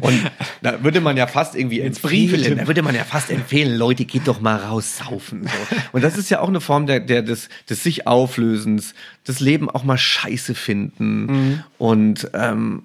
[0.02, 0.32] Und
[0.62, 4.28] da würde man ja fast irgendwie empfehlen, da würde man ja fast empfehlen, Leute, geht
[4.28, 5.44] doch mal raus saufen.
[5.44, 5.76] So.
[5.92, 8.94] Und das ist ja auch eine Form der, der des, des sich Auflösens,
[9.26, 11.64] das Leben auch mal scheiße finden mhm.
[11.78, 12.84] und ähm,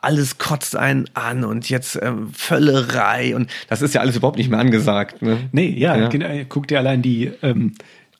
[0.00, 4.48] alles kotzt einen an und jetzt ähm, Völlerei und das ist ja alles überhaupt nicht
[4.48, 5.20] mehr angesagt.
[5.20, 5.50] Ne?
[5.54, 6.08] Nee, ja, ja.
[6.08, 7.74] Genau, guck dir allein die ähm,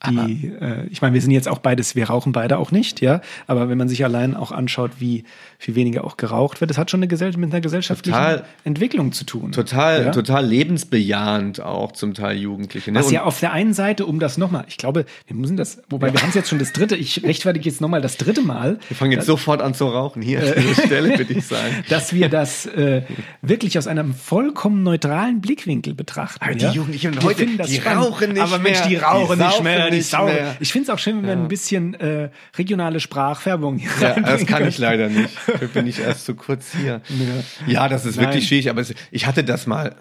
[0.06, 3.22] die, äh, ich meine, wir sind jetzt auch beides, wir rauchen beide auch nicht, ja.
[3.46, 5.24] Aber wenn man sich allein auch anschaut, wie
[5.64, 9.12] viel weniger auch geraucht wird, das hat schon eine Gesell mit einer gesellschaftlichen total, Entwicklung
[9.12, 9.52] zu tun.
[9.52, 10.10] Total, ja?
[10.10, 12.92] total lebensbejahend auch zum Teil Jugendliche.
[12.92, 12.98] Ne?
[12.98, 16.08] Was ja auf der einen Seite, um das nochmal, ich glaube, wir müssen das, wobei
[16.08, 16.12] ja.
[16.12, 18.78] wir haben es jetzt schon das dritte, ich rechtfertige jetzt nochmal das dritte Mal.
[18.88, 21.72] Wir fangen jetzt dass, sofort an zu rauchen, hier an dieser Stelle, würde ich sagen.
[21.88, 23.02] Dass wir das äh,
[23.40, 26.44] wirklich aus einem vollkommen neutralen Blickwinkel betrachten.
[26.44, 26.72] Aber die ja?
[26.72, 28.72] Jugendlichen heute, die, die rauchen nicht aber mehr.
[28.72, 30.32] Mensch, die rauchen die nicht mehr sauber.
[30.32, 30.56] Mehr.
[30.60, 34.44] Ich finde es auch schön, wenn wir ein bisschen äh, regionale Sprachfärbung hier Ja, das
[34.46, 35.30] kann ich leider nicht.
[35.72, 37.00] Bin ich erst zu kurz hier.
[37.08, 38.26] Ja, ja das ist Nein.
[38.26, 39.96] wirklich schwierig, aber es, ich hatte das mal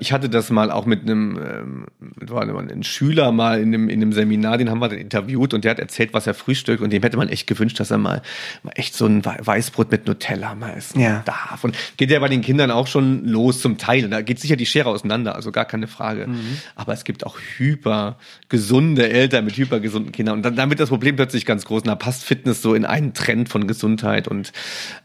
[0.00, 1.86] Ich hatte das mal auch mit einem, ähm,
[2.20, 5.64] war ein Schüler mal in einem, in einem Seminar, den haben wir dann interviewt und
[5.64, 8.22] der hat erzählt, was er frühstückt und dem hätte man echt gewünscht, dass er mal,
[8.62, 11.22] mal echt so ein Weißbrot mit Nutella mal essen Ja.
[11.24, 11.64] darf.
[11.64, 14.08] Und geht ja bei den Kindern auch schon los zum Teil.
[14.08, 16.26] Da geht sicher die Schere auseinander, also gar keine Frage.
[16.26, 16.58] Mhm.
[16.76, 18.18] Aber es gibt auch hyper
[18.48, 20.36] gesunde Eltern mit hyper gesunden Kindern.
[20.36, 21.82] Und dann, dann wird das Problem plötzlich ganz groß.
[21.82, 24.52] Und da passt Fitness so in einen Trend von Gesundheit und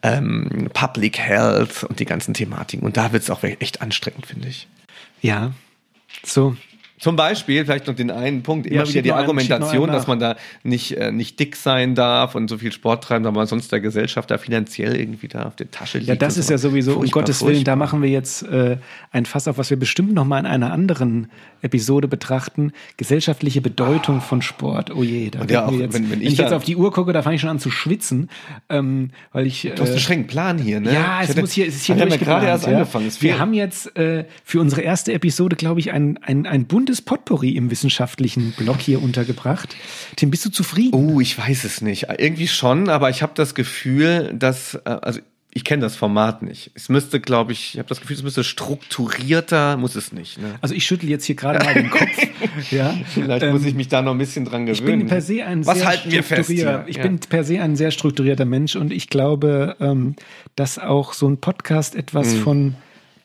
[0.02, 2.86] ähm, Public Health und die ganzen Thematiken.
[2.86, 4.68] Und da wird es auch echt anstrengend, finde ich.
[5.22, 5.54] Ja.
[6.24, 6.56] So.
[7.04, 10.20] Zum Beispiel, vielleicht noch den einen Punkt, immer Ja, wieder die Argumentation, einen dass man
[10.20, 13.74] da nicht, äh, nicht dick sein darf und so viel Sport treiben, aber man sonst
[13.74, 16.08] der Gesellschaft da finanziell irgendwie da auf der Tasche liegt.
[16.08, 17.76] Ja, das ist ja sowieso, um Furchtbar, Gottes Willen, da furchtbar.
[17.76, 18.78] machen wir jetzt äh,
[19.12, 21.28] ein Fass auf, was wir bestimmt noch mal in einer anderen
[21.62, 22.72] Episode betrachten.
[22.96, 24.96] Gesellschaftliche Bedeutung von Sport.
[24.96, 26.92] Oh je, da Und ja, auch jetzt, wenn- wenn ich ich jetzt auf die Uhr
[26.94, 28.30] gucke, da fange ich schon an zu schwitzen,
[28.70, 29.64] ähm, weil ich.
[29.64, 30.94] Du hast einen äh, strengen Plan hier, ne?
[30.94, 33.12] Ja, es hatte- muss hier, es ist hier wir haben ja gerade erst angefangen.
[33.20, 37.52] Wir haben jetzt äh, für unsere erste Episode, glaube ich, ein, ein, ein buntes Potpourri
[37.56, 39.76] im wissenschaftlichen Blog hier untergebracht.
[40.16, 40.94] Tim, bist du zufrieden?
[40.94, 42.08] Oh, ich weiß es nicht.
[42.18, 45.20] Irgendwie schon, aber ich habe das Gefühl, dass, äh, also
[45.56, 46.72] ich kenne das Format nicht.
[46.74, 50.40] Es müsste, glaube ich, ich habe das Gefühl, es müsste strukturierter, muss es nicht.
[50.42, 50.56] Ne?
[50.62, 52.10] Also ich schüttel jetzt hier gerade mal den Kopf.
[52.72, 54.74] ja, Vielleicht Ähm, muss ich mich da noch ein bisschen dran gewöhnen.
[54.80, 56.86] Ich bin per se ein Was sehr halten wir fest strukturierter- hier?
[56.88, 57.04] Ich Ja.
[57.04, 60.16] bin per se ein sehr strukturierter Mensch und ich glaube, ähm,
[60.56, 62.40] dass auch so ein Podcast etwas Mhm.
[62.42, 62.76] von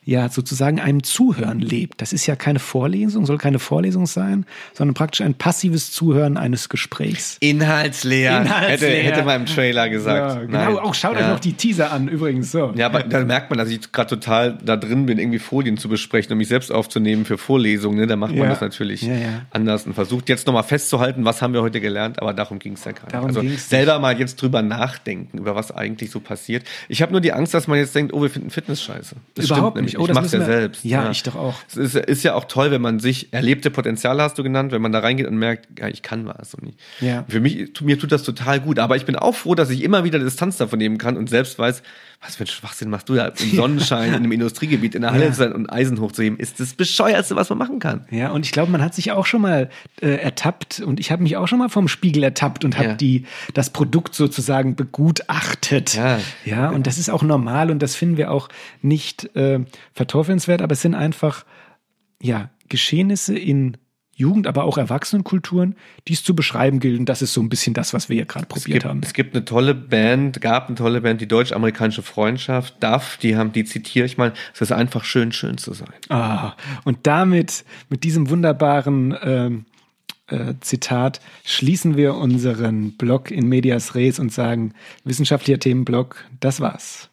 [0.09, 2.01] ja, sozusagen einem Zuhören lebt.
[2.01, 6.71] Das ist ja keine Vorlesung, soll keine Vorlesung sein, sondern praktisch ein passives Zuhören eines
[6.71, 7.37] Gesprächs.
[7.41, 8.41] Inhaltsleer.
[8.41, 8.91] Inhaltsleer.
[9.03, 10.35] Hätte, hätte man im Trailer gesagt.
[10.37, 10.79] Ja, genau, Nein.
[10.79, 11.27] auch schaut ja.
[11.27, 12.73] euch noch die Teaser an, übrigens so.
[12.75, 15.91] Ja, aber da merkt man, dass ich gerade total da drin bin, irgendwie Folien zu
[15.91, 17.99] besprechen und mich selbst aufzunehmen für Vorlesungen.
[17.99, 18.07] Ne?
[18.07, 18.49] Da macht man Ja.
[18.49, 19.07] das natürlich
[19.51, 22.85] anders und versucht jetzt nochmal festzuhalten, was haben wir heute gelernt, aber darum ging es
[22.87, 23.13] ja gar nicht.
[23.13, 23.69] Darum Also ging's nicht.
[23.69, 26.65] selber mal jetzt drüber nachdenken, über was eigentlich so passiert.
[26.89, 29.17] Ich habe nur die Angst, dass man jetzt denkt, oh, wir finden Fitness scheiße.
[29.35, 29.98] Das Überhaupt stimmt nicht.
[29.99, 30.85] Oh, ich mach's ja selbst.
[30.85, 31.55] Ja, ich doch auch.
[31.69, 34.83] Es ist, ist ja auch toll, wenn man sich erlebte Potenziale hast du genannt, wenn
[34.83, 36.55] man da reingeht und merkt, ja, ich kann was.
[36.55, 37.25] Und ich, Ja.
[37.29, 38.79] Für mich, mir tut das total gut.
[38.79, 41.59] Aber ich bin auch froh, dass ich immer wieder Distanz davon nehmen kann und selbst
[41.59, 41.83] weiß,
[42.21, 45.27] was für ein Schwachsinn machst du da im Sonnenschein, in einem Industriegebiet, in der Halle
[45.27, 45.31] Ja.
[45.33, 48.07] zu sein und Eisen hochzuheben, ist das bescheuerste, was man machen kann.
[48.11, 51.23] Ja, und ich glaube, man hat sich auch schon mal äh, ertappt und ich habe
[51.23, 52.95] mich auch schon mal vom Spiegel ertappt und habe Ja.
[52.95, 55.95] die das Produkt sozusagen begutachtet.
[55.95, 56.19] Ja.
[56.45, 58.49] ja, und das ist auch normal und das finden wir auch
[58.83, 59.61] nicht äh,
[59.95, 61.45] verteufelnswert, aber es sind einfach
[62.21, 63.77] ja Geschehnisse in
[64.19, 65.77] Jugend, aber auch Erwachsenenkulturen,
[66.09, 66.99] die es zu beschreiben gilt.
[66.99, 69.01] Und das ist so ein bisschen das, was wir hier gerade probiert gibt, haben.
[69.05, 73.53] es gibt eine tolle Band, gab eine tolle Band, die deutsch-amerikanische Freundschaft, DAF, die haben,
[73.53, 75.93] die zitiere ich mal, es ist einfach schön, schön zu sein.
[76.09, 76.55] Ah,
[76.85, 79.65] und damit, mit diesem wunderbaren ähm,
[80.27, 87.09] äh, Zitat, schließen wir unseren Blog in Medias Res und sagen, wissenschaftlicher Themenblog, das war's.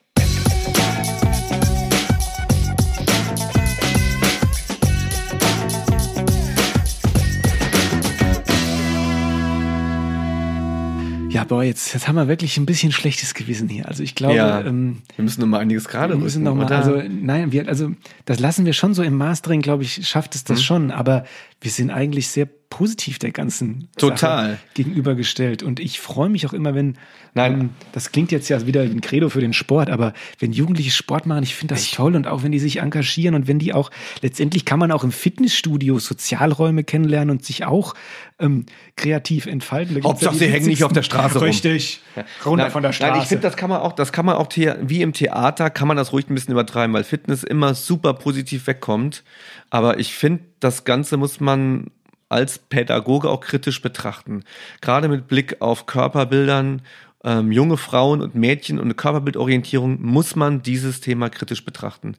[11.36, 13.88] Ja, boah, jetzt, jetzt haben wir wirklich ein bisschen schlechtes Gewissen hier.
[13.88, 16.66] Also ich glaube, ja, ähm, wir müssen noch mal einiges gerade wir müssen rücken, noch
[16.66, 16.78] mal, oder?
[16.78, 17.92] also nein, wir, also
[18.26, 20.48] das lassen wir schon so im Mastering, glaube ich, schafft es Mhm.
[20.48, 21.26] das schon, aber
[21.66, 24.52] wir sind eigentlich sehr positiv der ganzen Total.
[24.52, 26.98] Sache gegenübergestellt und ich freue mich auch immer, wenn
[27.34, 27.54] Nein.
[27.54, 31.26] ähm, das klingt jetzt ja wieder ein Credo für den Sport, aber wenn Jugendliche Sport
[31.26, 33.90] machen, ich finde das toll und auch wenn die sich engagieren und wenn die auch
[34.22, 37.96] letztendlich kann man auch im Fitnessstudio Sozialräume kennenlernen und sich auch
[38.40, 40.04] ähm, kreativ entfalten.
[40.04, 41.48] Hauptsache, sie hängen nicht auf der Straße rum.
[41.48, 42.02] Richtig.
[42.46, 43.12] Runter Nein, von der Straße.
[43.12, 45.88] Nein, ich finde, das kann man auch, das kann man auch wie im Theater kann
[45.88, 49.24] man das ruhig ein bisschen übertreiben, weil Fitness immer super positiv wegkommt.
[49.76, 51.88] Aber ich finde, das Ganze muss man
[52.30, 54.46] als Pädagoge auch kritisch betrachten.
[54.80, 56.82] Gerade mit Blick auf Körperbildern,
[57.26, 62.16] ähm, junge Frauen und Mädchen und eine Körperbildorientierung muss man dieses Thema kritisch betrachten.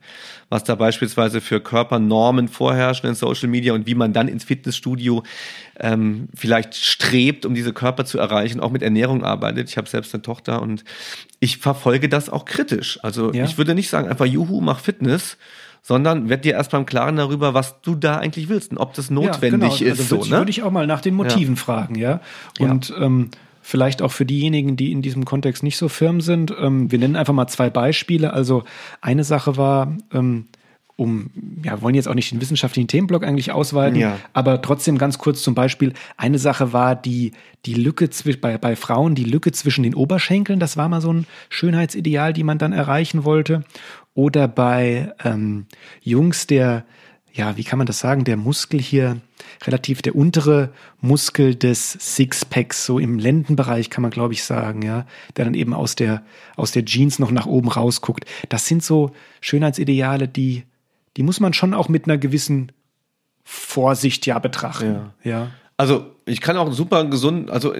[0.49, 5.23] Was da beispielsweise für Körpernormen vorherrschen in Social Media und wie man dann ins Fitnessstudio
[5.79, 9.67] ähm, vielleicht strebt, um diese Körper zu erreichen, auch mit Ernährung arbeitet.
[9.67, 10.83] Ich habe selbst eine Tochter und
[11.39, 12.99] ich verfolge das auch kritisch.
[13.01, 13.45] Also Ja.
[13.45, 15.39] ich würde nicht sagen einfach Juhu, mach Fitness,
[15.87, 19.09] sondern werd dir erstmal im Klaren darüber, was du da eigentlich willst und ob das
[19.09, 19.93] notwendig ja, genau.
[19.93, 19.99] ist.
[20.01, 20.37] Also so, würde, ne?
[20.39, 22.19] würde ich auch mal nach den Motiven fragen, ja.
[22.59, 23.29] Und Ähm,
[23.61, 26.53] vielleicht auch für diejenigen, die in diesem Kontext nicht so firm sind.
[26.59, 28.33] Ähm, wir nennen einfach mal zwei Beispiele.
[28.33, 28.65] Also
[28.99, 30.47] eine Sache war, ähm,
[30.97, 31.29] um,
[31.63, 34.17] ja, wollen jetzt auch nicht den wissenschaftlichen Themenblock eigentlich ausweiten, Ja.
[34.33, 35.93] aber trotzdem ganz kurz zum Beispiel.
[36.17, 37.33] Eine Sache war die,
[37.65, 40.59] die Lücke zwischen, bei, bei Frauen, die Lücke zwischen den Oberschenkeln.
[40.59, 43.63] Das war mal so ein Schönheitsideal, die man dann erreichen wollte.
[44.17, 45.67] Oder bei ähm,
[46.01, 46.85] Jungs, der,
[47.33, 49.21] ja, wie kann man das sagen, der Muskel hier
[49.63, 55.05] relativ der untere Muskel des Sixpacks, so im Lendenbereich kann man glaube ich sagen, ja,
[55.35, 56.23] der dann eben aus der,
[56.55, 58.25] aus der Jeans noch nach oben rausguckt.
[58.49, 60.63] Das sind so Schönheitsideale, die,
[61.15, 62.71] die muss man schon auch mit einer gewissen
[63.43, 65.11] Vorsicht ja betrachten.
[65.23, 65.29] Ja.
[65.31, 65.51] ja.
[65.77, 67.73] Also ich kann auch super gesund, also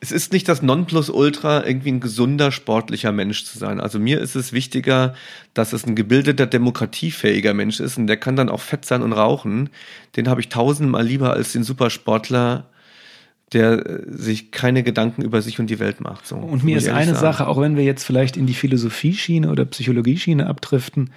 [0.00, 3.80] es ist nicht das Nonplusultra, irgendwie ein gesunder, sportlicher Mensch zu sein.
[3.80, 5.14] Also mir ist es wichtiger,
[5.54, 9.14] dass es ein gebildeter, demokratiefähiger Mensch ist und der kann dann auch fett sein und
[9.14, 9.70] rauchen.
[10.14, 12.68] Den habe ich tausendmal lieber als den Supersportler,
[13.54, 16.26] der äh, sich keine Gedanken über sich und die Welt macht.
[16.26, 17.18] So, und mir ist eine sagen.
[17.18, 21.10] Sache, auch wenn wir jetzt vielleicht in die Philosophieschiene oder Psychologieschiene abdriften,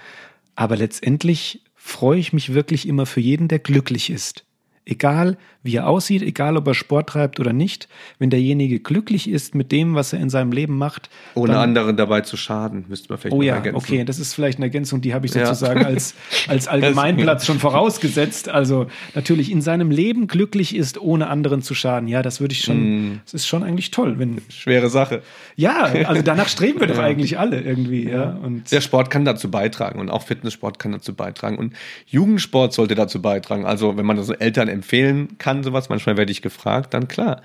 [0.54, 4.44] aber letztendlich freue ich mich wirklich immer für jeden, der glücklich ist.
[4.84, 9.54] Egal wie er aussieht, egal ob er Sport treibt oder nicht, wenn derjenige glücklich ist
[9.54, 11.08] mit dem, was er in seinem Leben macht.
[11.34, 13.76] Ohne dann, anderen dabei zu schaden, müsste man vielleicht Oh ja, ergänzen.
[13.76, 15.86] okay, das ist vielleicht eine Ergänzung, die habe ich sozusagen ja.
[15.86, 16.14] als,
[16.48, 18.48] als Allgemeinplatz schon vorausgesetzt.
[18.48, 22.08] Also natürlich in seinem Leben glücklich ist, ohne anderen zu schaden.
[22.08, 23.20] Ja, das würde ich schon, mm.
[23.24, 24.18] das ist schon eigentlich toll.
[24.18, 25.22] Wenn, Schwere Sache.
[25.54, 28.08] Ja, also danach streben wir doch eigentlich alle irgendwie.
[28.08, 28.30] Ja.
[28.42, 31.74] Und Der Sport kann dazu beitragen und auch Fitnesssport kann dazu beitragen und
[32.06, 33.64] Jugendsport sollte dazu beitragen.
[33.64, 37.42] Also wenn man das Eltern empfehlen kann, sowas, manchmal werde ich gefragt, dann klar.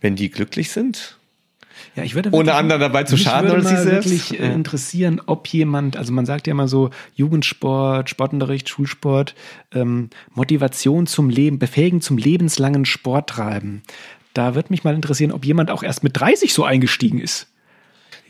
[0.00, 1.18] Wenn die glücklich sind,
[1.94, 4.10] ja, ich würde ohne anderen dabei zu schaden oder sich selbst.
[4.10, 9.34] wirklich äh, interessieren, ob jemand, also man sagt ja immer so Jugendsport, Sportunterricht, Schulsport,
[9.72, 13.82] ähm, Motivation zum Leben, befähigen zum lebenslangen Sport treiben.
[14.34, 17.48] Da wird mich mal interessieren, ob jemand auch erst mit 30 so eingestiegen ist.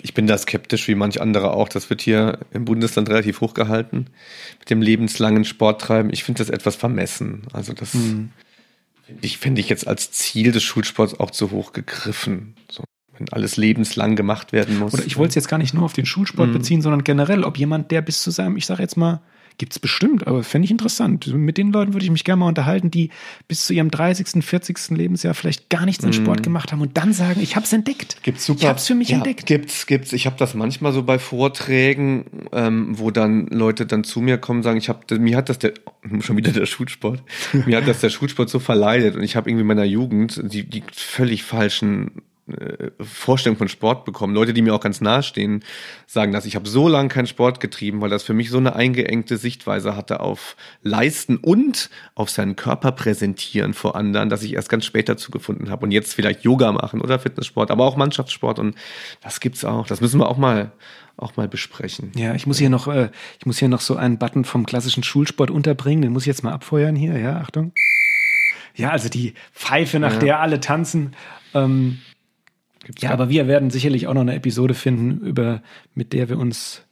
[0.02, 1.68] Ich bin da skeptisch, wie manch andere auch.
[1.68, 4.10] Das wird hier im Bundesland relativ hochgehalten
[4.58, 6.12] mit dem lebenslangen Sporttreiben.
[6.12, 7.42] Ich finde das etwas vermessen.
[7.52, 8.30] Also das hm.
[9.20, 12.54] ich finde ich jetzt als Ziel des Schulsports auch zu hoch gegriffen.
[12.70, 12.84] So,
[13.18, 14.94] wenn alles lebenslang gemacht werden muss.
[14.94, 16.54] Oder ich wollte es jetzt gar nicht nur auf den Schulsport hm.
[16.54, 19.20] beziehen, sondern generell, ob jemand, der bis zu seinem, ich sage jetzt mal,
[19.58, 21.32] Gibt es bestimmt, aber fände ich interessant.
[21.34, 23.10] Mit den Leuten würde ich mich gerne mal unterhalten, die
[23.48, 24.90] bis zu ihrem 30., 40.
[24.90, 26.42] Lebensjahr vielleicht gar nichts an Sport mm.
[26.42, 28.22] gemacht haben und dann sagen, ich habe es entdeckt.
[28.22, 28.60] Gibt's super.
[28.60, 29.46] Ich habe es für mich ja, entdeckt.
[29.46, 30.12] Gibt's, gibt's.
[30.12, 34.58] Ich habe das manchmal so bei Vorträgen, ähm, wo dann Leute dann zu mir kommen
[34.58, 35.72] und sagen, ich habe, mir hat das der,
[36.20, 37.22] schon wieder der Schulsport,
[37.64, 40.64] mir hat das der Schulsport so verleidet und ich habe irgendwie in meiner Jugend die,
[40.64, 42.10] die völlig falschen
[43.00, 44.32] Vorstellung von Sport bekommen.
[44.32, 45.64] Leute, die mir auch ganz nahe stehen,
[46.06, 46.44] sagen das.
[46.44, 49.96] Ich habe so lange keinen Sport getrieben, weil das für mich so eine eingeengte Sichtweise
[49.96, 55.08] hatte auf Leisten und auf seinen Körper präsentieren vor anderen, dass ich erst ganz spät
[55.08, 55.84] dazu gefunden habe.
[55.84, 58.60] Und jetzt vielleicht Yoga machen oder Fitnesssport, aber auch Mannschaftssport.
[58.60, 58.76] Und
[59.22, 59.88] das gibt's auch.
[59.88, 60.70] Das müssen wir auch mal
[61.18, 62.12] auch mal besprechen.
[62.14, 65.02] Ja, ich muss hier noch, äh, ich muss hier noch so einen Button vom klassischen
[65.02, 66.02] Schulsport unterbringen.
[66.02, 67.18] Den muss ich jetzt mal abfeuern hier.
[67.18, 67.72] Ja, Achtung.
[68.74, 70.18] Ja, also die Pfeife, nach ja.
[70.18, 71.14] der alle tanzen.
[71.54, 71.98] Ähm,
[72.86, 75.60] Gibt's ja, aber wir werden sicherlich auch noch eine Episode finden, über,
[75.96, 76.82] mit der wir uns,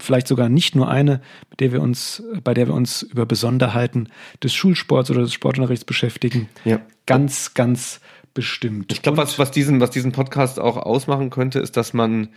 [0.00, 4.08] vielleicht sogar nicht nur eine, mit der wir uns, bei der wir uns über Besonderheiten
[4.42, 6.48] des Schulsports oder des Sportunterrichts beschäftigen.
[6.64, 6.80] Ja.
[7.06, 8.00] Ganz, ganz
[8.34, 8.90] bestimmt.
[8.90, 12.30] Ich glaube, was, was diesen, was diesen Podcast auch ausmachen könnte, ist, dass man,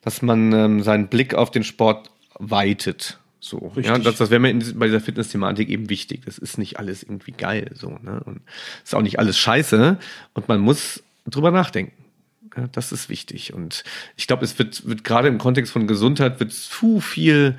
[0.00, 3.18] dass man ähm, seinen Blick auf den Sport weitet.
[3.38, 3.84] So, Richtig.
[3.84, 6.22] ja, das, das wäre mir in, bei dieser Fitness-Thematik eben wichtig.
[6.24, 8.22] Das ist nicht alles irgendwie geil, so, ne?
[8.24, 8.40] Und
[8.82, 9.98] ist auch nicht alles scheiße.
[10.32, 12.05] Und man muss drüber nachdenken.
[12.56, 13.52] Ja, das ist wichtig.
[13.52, 13.84] Und
[14.16, 17.56] ich glaube, es wird, wird gerade im Kontext von Gesundheit wird zu viel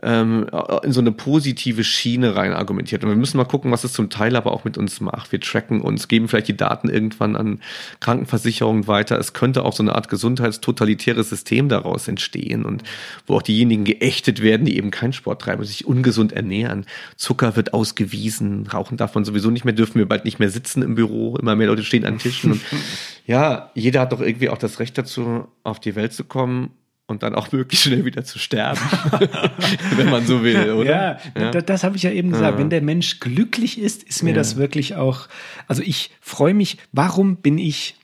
[0.00, 0.46] ähm,
[0.82, 3.04] in so eine positive Schiene rein argumentiert.
[3.04, 5.32] Und wir müssen mal gucken, was es zum Teil aber auch mit uns macht.
[5.32, 7.60] Wir tracken uns, geben vielleicht die Daten irgendwann an
[8.00, 9.18] Krankenversicherungen weiter.
[9.18, 12.82] Es könnte auch so eine Art gesundheitstotalitäres System daraus entstehen und
[13.26, 16.86] wo auch diejenigen geächtet werden, die eben keinen Sport treiben, sich ungesund ernähren.
[17.16, 20.82] Zucker wird ausgewiesen, rauchen darf man sowieso nicht mehr, dürfen wir bald nicht mehr sitzen
[20.82, 21.36] im Büro.
[21.36, 22.52] Immer mehr Leute stehen an Tischen.
[22.52, 22.60] Und
[23.26, 26.70] ja, jeder hat doch irgendwie auch das Recht dazu, auf die Welt zu kommen
[27.06, 28.80] und dann auch möglichst schnell wieder zu sterben,
[29.96, 30.90] wenn man so will, oder?
[30.90, 31.50] Ja, ja.
[31.50, 32.54] das, das habe ich ja eben gesagt.
[32.54, 32.58] Ja.
[32.58, 34.36] Wenn der Mensch glücklich ist, ist mir ja.
[34.36, 35.28] das wirklich auch.
[35.66, 36.78] Also ich freue mich.
[36.92, 37.96] Warum bin ich?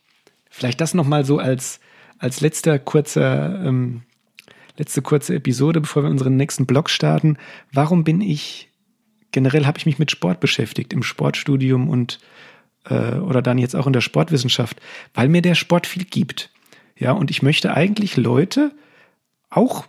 [0.50, 1.80] Vielleicht das noch mal so als
[2.18, 4.02] als letzter kurzer ähm,
[4.76, 7.36] letzte kurze Episode, bevor wir unseren nächsten Blog starten.
[7.72, 8.68] Warum bin ich?
[9.32, 12.18] Generell habe ich mich mit Sport beschäftigt im Sportstudium und
[12.86, 14.80] äh, oder dann jetzt auch in der Sportwissenschaft,
[15.14, 16.50] weil mir der Sport viel gibt.
[16.96, 18.72] Ja, und ich möchte eigentlich Leute
[19.50, 19.86] auch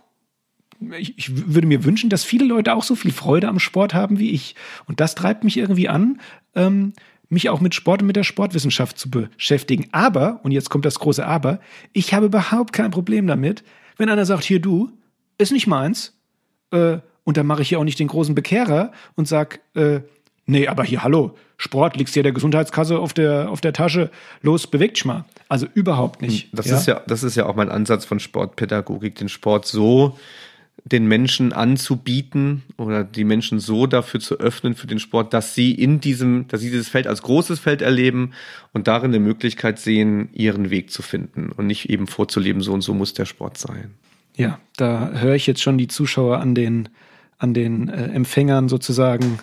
[0.98, 4.18] ich, ich, würde mir wünschen, dass viele Leute auch so viel Freude am Sport haben
[4.18, 4.54] wie ich.
[4.86, 6.20] Und das treibt mich irgendwie an,
[6.54, 6.94] ähm,
[7.28, 9.88] mich auch mit Sport und mit der Sportwissenschaft zu beschäftigen.
[9.92, 11.60] Aber, und jetzt kommt das große Aber,
[11.92, 13.62] ich habe überhaupt kein Problem damit,
[13.98, 14.90] wenn einer sagt, hier du,
[15.38, 16.18] ist nicht meins,
[16.70, 20.00] äh, und dann mache ich hier auch nicht den großen Bekehrer und sag, äh,
[20.50, 24.10] nee, aber hier, hallo, Sport, liegst dir der Gesundheitskasse auf der, auf der Tasche,
[24.42, 25.24] los, bewegt dich mal.
[25.48, 26.48] Also überhaupt nicht.
[26.52, 26.76] Das ja?
[26.76, 30.18] ist ja, das ist ja auch mein Ansatz von Sportpädagogik, den Sport so
[30.84, 35.72] den Menschen anzubieten oder die Menschen so dafür zu öffnen für den Sport, dass sie
[35.72, 38.32] in diesem, dass sie dieses Feld als großes Feld erleben
[38.72, 42.80] und darin eine Möglichkeit sehen, ihren Weg zu finden und nicht eben vorzuleben, so und
[42.80, 43.90] so muss der Sport sein.
[44.36, 46.88] Ja, da höre ich jetzt schon die Zuschauer an den
[47.38, 49.38] an den äh, Empfängern sozusagen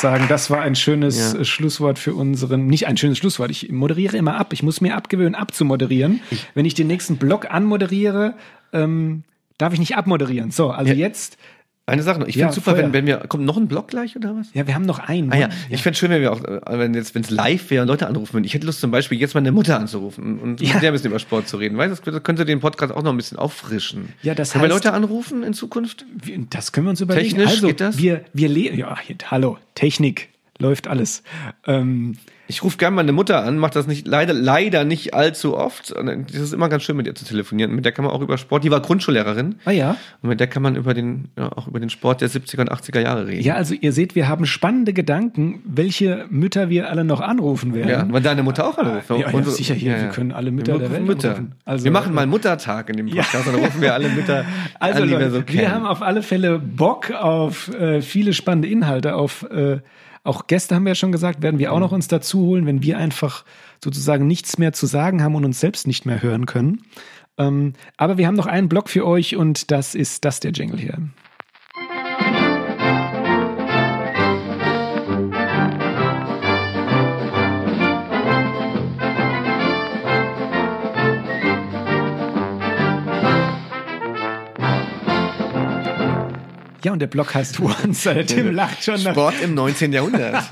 [0.00, 1.44] sagen, das war ein schönes Ja.
[1.44, 4.52] Schlusswort für unseren, nicht ein schönes Schlusswort, ich moderiere immer ab.
[4.52, 6.20] Ich muss mir abgewöhnen, abzumoderieren.
[6.54, 8.34] Wenn ich den nächsten Block anmoderiere,
[8.72, 9.24] ähm,
[9.58, 10.50] darf ich nicht abmoderieren.
[10.50, 11.36] So, also jetzt,
[11.90, 12.26] Eine Sache noch.
[12.26, 12.84] Ich Ja, finde super, Feuer.
[12.84, 13.18] wenn, wenn wir.
[13.28, 14.48] Kommt noch ein Block gleich oder was?
[14.54, 15.32] ja, wir haben noch einen.
[15.32, 17.82] Ah ja, ich fände schön, wenn wir auch, äh, wenn jetzt, wenn es live wäre
[17.82, 18.44] und Leute anrufen würden.
[18.44, 20.74] Ich hätte Lust zum Beispiel jetzt meine Mutter anzurufen und Ja.
[20.74, 21.76] mit der ein bisschen über Sport zu reden.
[21.76, 24.08] Weißt du, das könnte den Podcast auch noch ein bisschen auffrischen.
[24.22, 26.04] Ja, das Können wir heißt- Leute anrufen in Zukunft?
[26.14, 27.28] Wir- Das können wir uns überlegen.
[27.30, 27.98] Technisch also, geht das?
[27.98, 28.96] Wir, wir le- ja,
[29.30, 30.28] hallo, Technik,
[30.58, 31.22] läuft alles.
[31.66, 32.16] Ähm,
[32.50, 35.92] Ich rufe gerne meine Mutter an, mache das nicht leider leider nicht allzu oft.
[35.92, 37.74] Und Das ist immer ganz schön, mit ihr zu telefonieren.
[37.74, 38.64] Mit der kann man auch über Sport.
[38.64, 39.54] Die war Grundschullehrerin.
[39.64, 39.96] ah ja.
[40.20, 42.72] Und mit der kann man über den, ja, auch über den Sport der 70er und
[42.72, 43.42] 80er Jahre reden.
[43.44, 47.88] Ja, also ihr seht, wir haben spannende Gedanken, welche Mütter wir alle noch anrufen werden.
[47.88, 49.10] Ja, weil deine Mutter auch anruft.
[49.10, 51.30] Ja, ja, sicher hier, wir können alle Mütter der Welt Mütter.
[51.36, 51.54] anrufen.
[51.64, 54.44] Also, wir machen mal einen Muttertag in dem Podcast und dann rufen wir alle Mütter
[54.80, 55.58] Also an, die Leute, wir so kennen.
[55.60, 59.78] wir haben auf alle Fälle Bock auf äh, viele spannende Inhalte, auf äh,
[60.30, 62.84] auch Gäste haben wir ja schon gesagt, werden wir auch noch uns dazu holen, wenn
[62.84, 63.44] wir einfach
[63.82, 66.82] sozusagen nichts mehr zu sagen haben und uns selbst nicht mehr hören können.
[67.36, 70.78] Ähm, aber wir haben noch einen Blog für euch und das ist das der Jingle
[70.78, 70.98] hier.
[86.82, 88.08] Ja, und der Blog heißt Once.
[88.26, 89.12] Tim lacht schon nach.
[89.12, 89.92] Sport im 19.
[89.92, 90.42] Jahrhundert.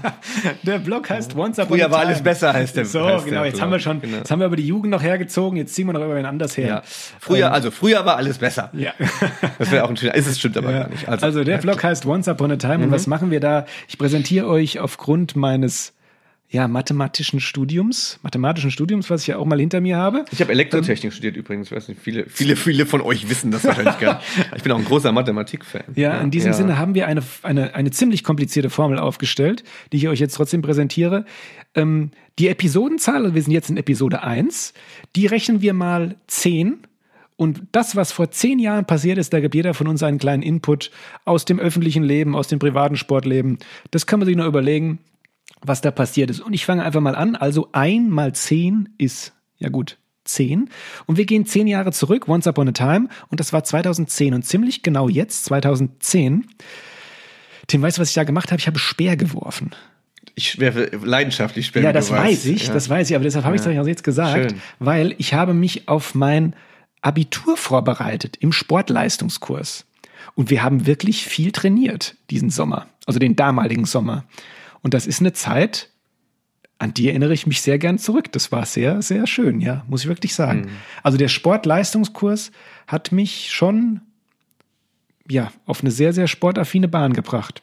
[0.63, 2.11] Der Blog heißt Once Upon Früher a war Time.
[2.11, 3.41] alles besser, heißt der- So, heißt genau.
[3.43, 4.19] der Jetzt haben wir schon, Genau.
[4.19, 5.57] jetzt haben wir aber die Jugend noch hergezogen.
[5.57, 6.67] Jetzt ziehen wir noch über wen anders her.
[6.69, 6.83] ja.
[7.21, 8.71] Früher, also früher war alles besser.
[8.75, 8.93] Ja.
[9.59, 10.15] Das wäre auch ein schöner.
[10.15, 10.79] Ist es stimmt aber Ja.
[10.81, 11.09] gar nicht.
[11.09, 12.79] Also, der Blog heißt Once Upon a Time.
[12.79, 12.85] Mhm.
[12.85, 13.67] Und was machen wir da?
[13.89, 15.95] Ich präsentiere euch aufgrund meines
[16.51, 20.25] ja, mathematischen Studiums, mathematischen Studiums, was ich ja auch mal hinter mir habe.
[20.31, 21.67] Ich habe Elektrotechnik studiert übrigens.
[21.67, 24.27] Ich weiß nicht, viele, viele, viele von euch wissen das wahrscheinlich gar nicht.
[24.57, 25.83] Ich bin auch ein großer Mathematik-Fan.
[25.95, 26.57] Ja, in diesem ja.
[26.57, 30.63] Sinne haben wir eine, eine, eine ziemlich komplizierte Formel aufgestellt, die ich euch jetzt trotzdem
[30.63, 31.27] präsentiere.
[31.75, 34.73] Ähm, die Episodenzahl, also wir sind jetzt in Episode 1,
[35.17, 36.79] die rechnen wir mal 10.
[37.37, 40.43] Und das, was vor zehn Jahren passiert ist, da gibt jeder von uns einen kleinen
[40.43, 40.91] Input
[41.25, 43.59] aus dem öffentlichen Leben, aus dem privaten Sportleben.
[43.91, 44.99] Das kann man sich noch überlegen,
[45.63, 46.41] was da passiert ist.
[46.41, 47.37] Und ich fange einfach mal an.
[47.37, 50.69] Also ein mal zehn ist, ja gut, zehn.
[51.07, 53.09] Und wir gehen zehn Jahre zurück, Once Upon a Time.
[53.29, 54.35] Und das war 2010.
[54.35, 56.47] Und ziemlich genau jetzt, 2010.
[57.67, 58.61] Tim, weißt du, was ich da gemacht habe?
[58.61, 59.73] Ich habe Speer geworfen.
[60.35, 61.87] Ich werfe leidenschaftlich Spenden.
[61.87, 62.73] Ja, das weiß ich, Ja.
[62.75, 64.61] das weiß ich, aber deshalb habe ich es euch auch jetzt gesagt, Schön.
[64.79, 66.55] weil ich habe mich auf mein
[67.03, 69.85] Abitur vorbereitet im Sportleistungskurs.
[70.35, 74.25] Und wir haben wirklich viel trainiert diesen Sommer, also den damaligen Sommer.
[74.83, 75.91] Und das ist eine Zeit,
[76.79, 78.31] an die erinnere ich mich sehr gern zurück.
[78.33, 80.61] Das war sehr, sehr schön, ja, muss ich wirklich sagen.
[80.61, 80.69] Mhm.
[81.03, 82.53] Also der Sportleistungskurs
[82.87, 84.01] hat mich schon,
[85.29, 87.63] ja, auf eine sehr, sehr sportaffine Bahn gebracht.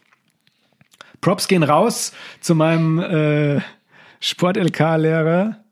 [1.21, 2.11] Props gehen raus
[2.41, 3.61] zu meinem äh,
[4.19, 5.63] Sport-LK-Lehrer.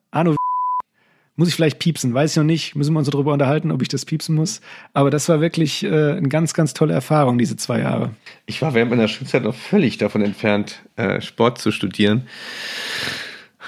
[1.36, 2.76] Muss ich vielleicht piepsen, weiß ich noch nicht.
[2.76, 4.62] Müssen wir uns darüber unterhalten, ob ich das piepsen muss.
[4.94, 8.12] Aber das war wirklich äh, eine ganz, ganz tolle Erfahrung, diese zwei Jahre.
[8.46, 12.28] Ich war während meiner Schulzeit noch völlig davon entfernt, äh, Sport zu studieren.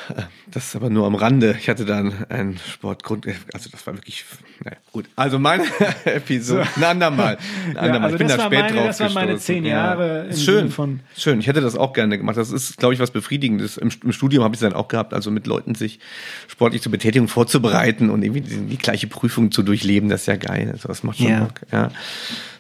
[0.52, 1.56] Das ist aber nur am Rande.
[1.60, 4.24] Ich hatte dann einen Sportgrund, also das war wirklich,
[4.64, 5.06] naja, gut.
[5.18, 5.64] Also meine
[6.06, 7.38] Episode, ein andermal.
[7.72, 8.04] Ein andermal.
[8.04, 11.02] also ich bin da spät meine- drauf das waren meine zehn Jahre Ist schön, von-
[11.18, 11.40] schön.
[11.40, 12.38] Ich hätte das auch gerne gemacht.
[12.38, 13.76] Das ist, glaube ich, was Befriedigendes.
[13.78, 16.00] Im, im Studium habe ich es dann auch gehabt, also mit Leuten sich
[16.48, 20.08] sportlich zur Betätigung vorzubereiten und irgendwie die, die gleiche Prüfung zu durchleben.
[20.10, 20.70] Das ist ja geil.
[20.72, 21.40] Also das macht schon Ja.
[21.42, 21.62] Bock.
[21.72, 21.92] Ja.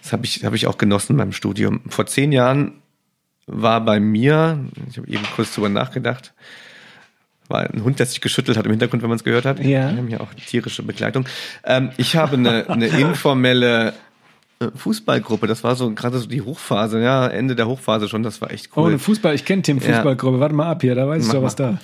[0.01, 1.81] Das habe ich, habe ich auch genossen beim Studium.
[1.87, 2.73] Vor zehn Jahren
[3.47, 6.33] war bei mir, ich habe eben kurz drüber nachgedacht,
[7.47, 9.59] war ein Hund, der sich geschüttelt hat im Hintergrund, wenn man es gehört hat.
[9.59, 9.89] Ja.
[9.91, 11.25] Wir haben ja auch tierische Begleitung.
[11.63, 13.93] Ähm, ich habe eine, eine informelle
[14.59, 15.47] äh, Fußballgruppe.
[15.47, 18.23] Das war so gerade so die Hochphase, ja, Ende der Hochphase schon.
[18.23, 18.89] Das war echt Oh, cool.
[18.89, 19.93] eine Fußball, ich kenne Tim Ja.
[19.95, 20.39] Fußballgruppe.
[20.39, 21.71] Warte mal ab hier, da weiß ich Mach doch, was mal.
[21.73, 21.79] da.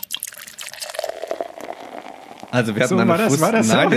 [2.51, 3.91] Also wir hatten So, eine war das- Fuß war das so, Nein,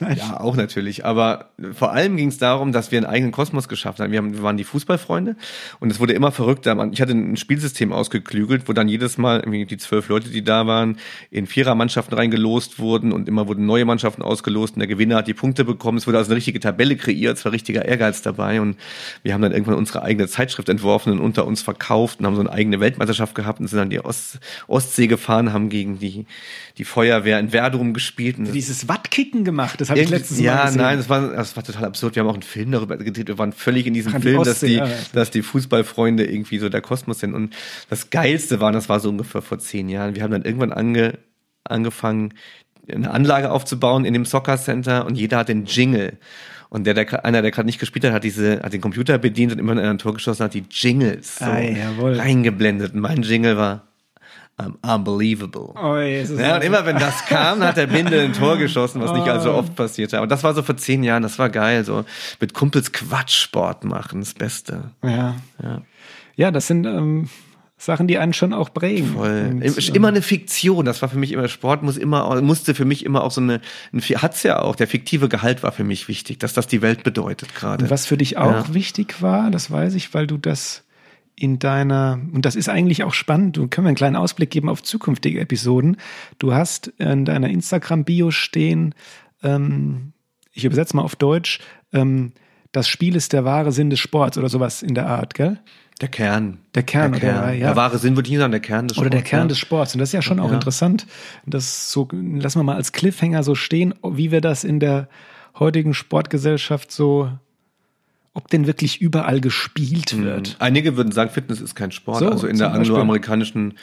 [0.00, 0.08] ja?
[0.08, 1.04] äh, ja, auch natürlich.
[1.04, 4.10] Aber vor allem ging es darum, dass wir einen eigenen Kosmos geschafft haben.
[4.10, 5.36] Wir, haben, wir waren die Fußballfreunde
[5.80, 6.76] und es wurde immer verrückter.
[6.92, 10.96] Ich hatte ein Spielsystem ausgeklügelt, wo dann jedes Mal die zwölf Leute, die da waren,
[11.30, 15.34] in Vierermannschaften reingelost wurden und immer wurden neue Mannschaften ausgelost und der Gewinner hat die
[15.34, 15.98] Punkte bekommen.
[15.98, 18.76] Es wurde also eine richtige Tabelle kreiert, es war richtiger Ehrgeiz dabei und
[19.22, 22.40] wir haben dann irgendwann unsere eigene Zeitschrift entworfen und unter uns verkauft und haben so
[22.40, 26.26] eine eigene Weltmeisterschaft gehabt und sind dann die Ost Ostsee gefahren, haben gegen die,
[26.78, 27.52] die Feuerwehr in
[27.92, 28.36] Verdrum gespielt.
[28.54, 30.82] Dieses Wattkicken gemacht, das habe ich letztes Mal ja, gesehen.
[30.82, 32.14] nein, das war, das war total absurd.
[32.16, 33.28] Wir haben auch einen Film darüber gedreht.
[33.28, 34.96] Wir waren völlig in diesem Ach, die Film, dass Ostsee, die, ja, ja.
[35.12, 37.34] dass die Fußballfreunde irgendwie so der Kosmos sind.
[37.34, 37.54] Und
[37.90, 40.14] das Geilste war, das war so ungefähr vor zehn Jahren.
[40.14, 41.18] Wir haben dann irgendwann ange,
[41.64, 42.34] angefangen,
[42.90, 46.18] eine Anlage aufzubauen in dem Soccer Center und jeder hat den Jingle.
[46.68, 49.52] Und der, der einer, der gerade nicht gespielt hat, hat diese, hat den Computer bedient
[49.52, 51.60] und immer in ein Tor geschossen, hat die Jingles so Ah,
[52.00, 52.94] reingeblendet.
[52.94, 53.91] Und mein Jingle war
[54.58, 55.72] um, unbelievable.
[55.80, 56.38] Oh, Jesus.
[56.40, 59.50] Ja, und immer wenn das kam, hat der Binde ein Tor geschossen, was nicht allzu
[59.50, 59.54] Oh.
[59.54, 60.18] oft passierte.
[60.18, 61.84] Aber das war so vor zehn Jahren, das war geil.
[61.84, 62.04] So
[62.40, 64.90] mit Kumpels Quatschsport machen, das Beste.
[65.02, 65.36] Ja.
[65.62, 65.82] Ja.
[66.36, 67.28] Ja, das sind ähm,
[67.76, 69.14] Sachen, die einen schon auch prägen.
[69.14, 69.48] Voll.
[69.50, 70.84] Und, ähm, immer eine Fiktion.
[70.84, 73.60] Das war für mich immer Sport muss immer musste für mich immer auch so eine
[73.92, 74.76] ein, hat's ja auch.
[74.76, 77.90] Der fiktive Gehalt war für mich wichtig, dass das die Welt bedeutet gerade.
[77.90, 78.74] Was für dich auch Ja.
[78.74, 80.84] wichtig war, das weiß ich, weil du das
[81.34, 84.68] in deiner, und das ist eigentlich auch spannend, du können wir einen kleinen Ausblick geben
[84.68, 85.96] auf zukünftige Episoden.
[86.38, 88.94] Du hast in deiner Instagram-Bio stehen,
[89.42, 90.12] ähm,
[90.52, 91.60] ich übersetze mal auf Deutsch,
[91.92, 92.32] ähm,
[92.72, 95.58] das Spiel ist der wahre Sinn des Sports oder sowas in der Art, gell?
[96.00, 96.58] Der Kern.
[96.74, 97.42] Der Kern, der, oder?
[97.42, 97.58] Kern.
[97.58, 97.66] Ja.
[97.68, 99.46] der wahre Sinn würde ich nicht sagen, der Kern des Oder der Sports, Kern ja.
[99.48, 99.94] des Sports.
[99.94, 100.54] Und das ist ja schon auch Ja.
[100.54, 101.06] interessant.
[101.46, 105.08] Das so, lassen wir mal als Cliffhanger so stehen, wie wir das in der
[105.58, 107.30] heutigen Sportgesellschaft so,
[108.34, 110.56] ob denn wirklich überall gespielt wird.
[110.58, 112.20] Einige würden sagen, Fitness ist kein Sport.
[112.20, 113.74] So, also in der angloamerikanischen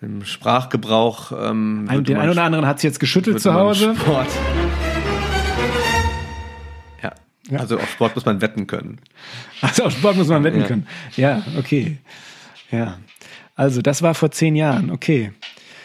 [0.00, 1.32] im Sprachgebrauch.
[1.32, 3.94] Ähm, Ein, den einen oder anderen hat es jetzt geschüttelt zu Hause.
[3.96, 4.28] Sport.
[7.02, 7.12] Ja.
[7.50, 7.58] Ja.
[7.60, 8.98] Also auf Sport muss man wetten können.
[9.60, 10.66] Also auf Sport muss man wetten Ja.
[10.66, 10.86] können.
[11.16, 11.98] Ja, okay.
[12.70, 12.98] Ja.
[13.54, 15.32] Also das war vor zehn Jahren, okay.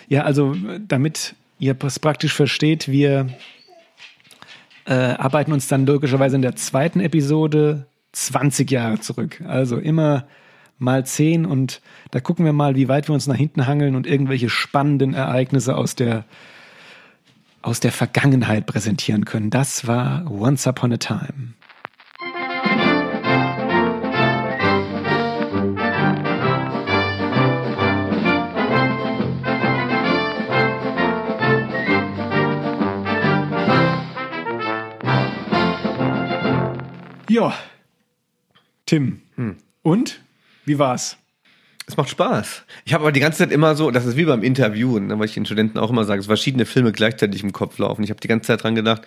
[0.08, 0.56] Ja, also
[0.88, 3.28] damit ihr es praktisch versteht, wir
[4.90, 9.42] äh, arbeiten uns dann logischerweise in der zweiten Episode 20 Jahre zurück.
[9.48, 10.26] Also immer
[10.80, 14.08] mal 10 und da gucken wir mal, wie weit wir uns nach hinten hangeln und
[14.08, 16.26] irgendwelche spannenden Ereignisse aus der
[17.62, 19.50] aus der Vergangenheit präsentieren können.
[19.50, 21.54] Das war Once Upon a Time.
[37.30, 37.54] Ja.
[38.86, 39.22] Tim.
[39.84, 40.20] Und?
[40.66, 41.18] Wie war's?
[41.86, 42.66] Es macht Spaß.
[42.86, 45.26] Ich habe aber die ganze Zeit immer so, das ist wie beim Interviewen, ne, weil
[45.26, 48.04] ich den Studenten auch immer sage, es verschiedene Filme gleichzeitig im Kopf laufen.
[48.04, 49.04] Ich habe die ganze Zeit dran gedacht,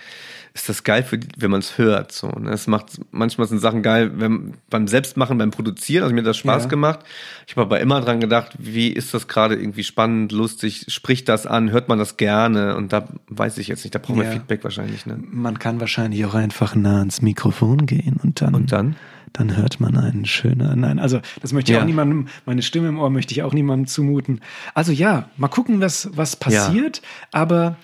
[0.54, 2.12] ist das geil, für, wenn man es hört.
[2.12, 2.50] So, ne?
[2.50, 6.02] Es macht manchmal sind Sachen geil, wenn, beim Selbstmachen, beim Produzieren.
[6.02, 6.68] Also mir hat das Spaß Ja.
[6.68, 7.00] gemacht.
[7.46, 11.46] Ich habe aber immer dran gedacht, wie ist das gerade irgendwie spannend, lustig, spricht das
[11.46, 12.76] an, hört man das gerne?
[12.76, 14.30] Und da weiß ich jetzt nicht, da brauchen wir Ja.
[14.32, 15.06] Feedback wahrscheinlich.
[15.06, 15.18] Ne?
[15.30, 18.96] Man kann wahrscheinlich auch einfach nah ans Mikrofon gehen und dann, Und dann?
[19.32, 21.82] dann hört man einen schönen, nein, also das möchte ich Ja.
[21.82, 24.42] auch niemandem, meine Stimme im Ohr möchte ich auch niemandem zumuten.
[24.74, 27.00] Also ja, mal gucken, was, was passiert,
[27.32, 27.76] aber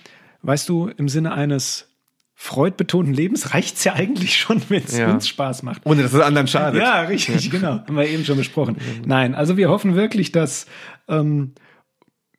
[0.43, 1.87] weißt du, im Sinne eines
[2.41, 5.11] freudbetonten Lebens reicht's ja eigentlich schon, wenn es Ja.
[5.11, 5.81] uns Spaß macht.
[5.83, 6.81] Ohne dass es anderen schadet.
[6.81, 7.81] Ja, richtig, genau.
[7.85, 8.77] Haben wir eben schon besprochen.
[9.05, 10.65] Nein, also wir hoffen wirklich, dass,
[11.09, 11.51] ähm,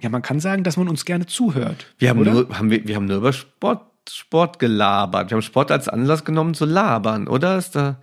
[0.01, 1.86] ja, man kann sagen, dass man uns gerne zuhört.
[1.98, 2.32] Wir haben, oder?
[2.32, 5.30] nur, haben wir, wir haben nur über Sport, Sport gelabert.
[5.30, 7.59] Wir haben Sport als Anlass genommen zu labern, oder?
[7.59, 8.01] Ist da.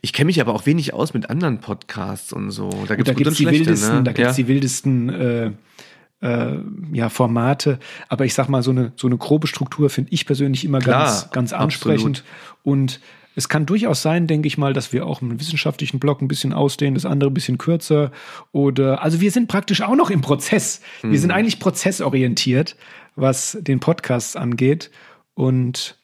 [0.00, 2.70] Ich kenne mich aber auch wenig aus mit anderen Podcasts und so.
[2.88, 4.02] Da gibt's und die wildesten, ne?
[4.04, 4.42] da gibt's ja.
[4.42, 5.50] die wildesten äh,
[6.20, 6.56] äh,
[6.92, 7.78] ja, Formate.
[8.08, 11.04] Aber ich sag mal, so eine, so eine grobe Struktur finde ich persönlich immer Klar,
[11.04, 12.24] ganz, ganz ansprechend.
[12.62, 13.00] Und
[13.36, 16.52] es kann durchaus sein, denke ich mal, dass wir auch einen wissenschaftlichen Block ein bisschen
[16.52, 18.10] ausdehnen, das andere ein bisschen kürzer.
[18.50, 20.80] Oder also wir sind praktisch auch noch im Prozess.
[21.02, 21.16] Wir Mhm.
[21.18, 22.74] sind eigentlich prozessorientiert,
[23.14, 24.90] was den Podcast angeht.
[25.34, 25.98] Und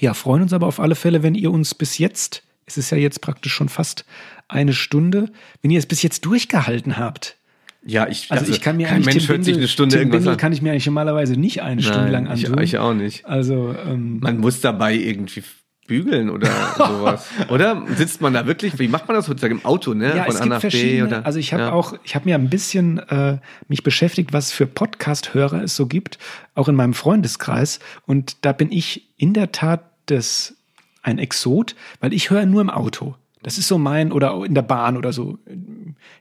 [0.00, 2.98] ja, freuen uns aber auf alle Fälle, wenn ihr uns bis jetzt, es ist ja
[2.98, 4.04] jetzt praktisch schon fast
[4.48, 5.30] eine Stunde,
[5.62, 7.36] wenn ihr es bis jetzt durchgehalten habt.
[7.84, 10.18] Ja, ich, Also, ich kann mir kein Mensch Tim hört sich eine Stunde Tim irgendwas
[10.20, 10.36] Bindel an.
[10.38, 12.62] kann ich mir eigentlich normalerweise nicht eine Stunde lang Nein, ich, antun.
[12.62, 13.24] ich auch nicht.
[13.24, 15.42] Also ähm, Man muss dabei irgendwie
[15.86, 17.26] bügeln oder sowas.
[17.48, 18.78] oder sitzt man da wirklich?
[18.78, 20.14] Wie macht man das heutzutage im Auto, ne?
[20.14, 21.06] ja, Von es A gibt nach B verschiedene.
[21.06, 21.26] oder?
[21.26, 21.72] also ich habe ja.
[21.72, 26.18] auch, ich habe mir ein bisschen äh, mich beschäftigt, was für Podcast-Hörer es so gibt,
[26.54, 27.80] auch in meinem Freundeskreis.
[28.06, 30.54] Und da bin ich in der Tat das
[31.02, 33.16] ein Exot, weil ich höre nur im Auto.
[33.42, 35.38] Das ist so mein, oder in der Bahn oder so.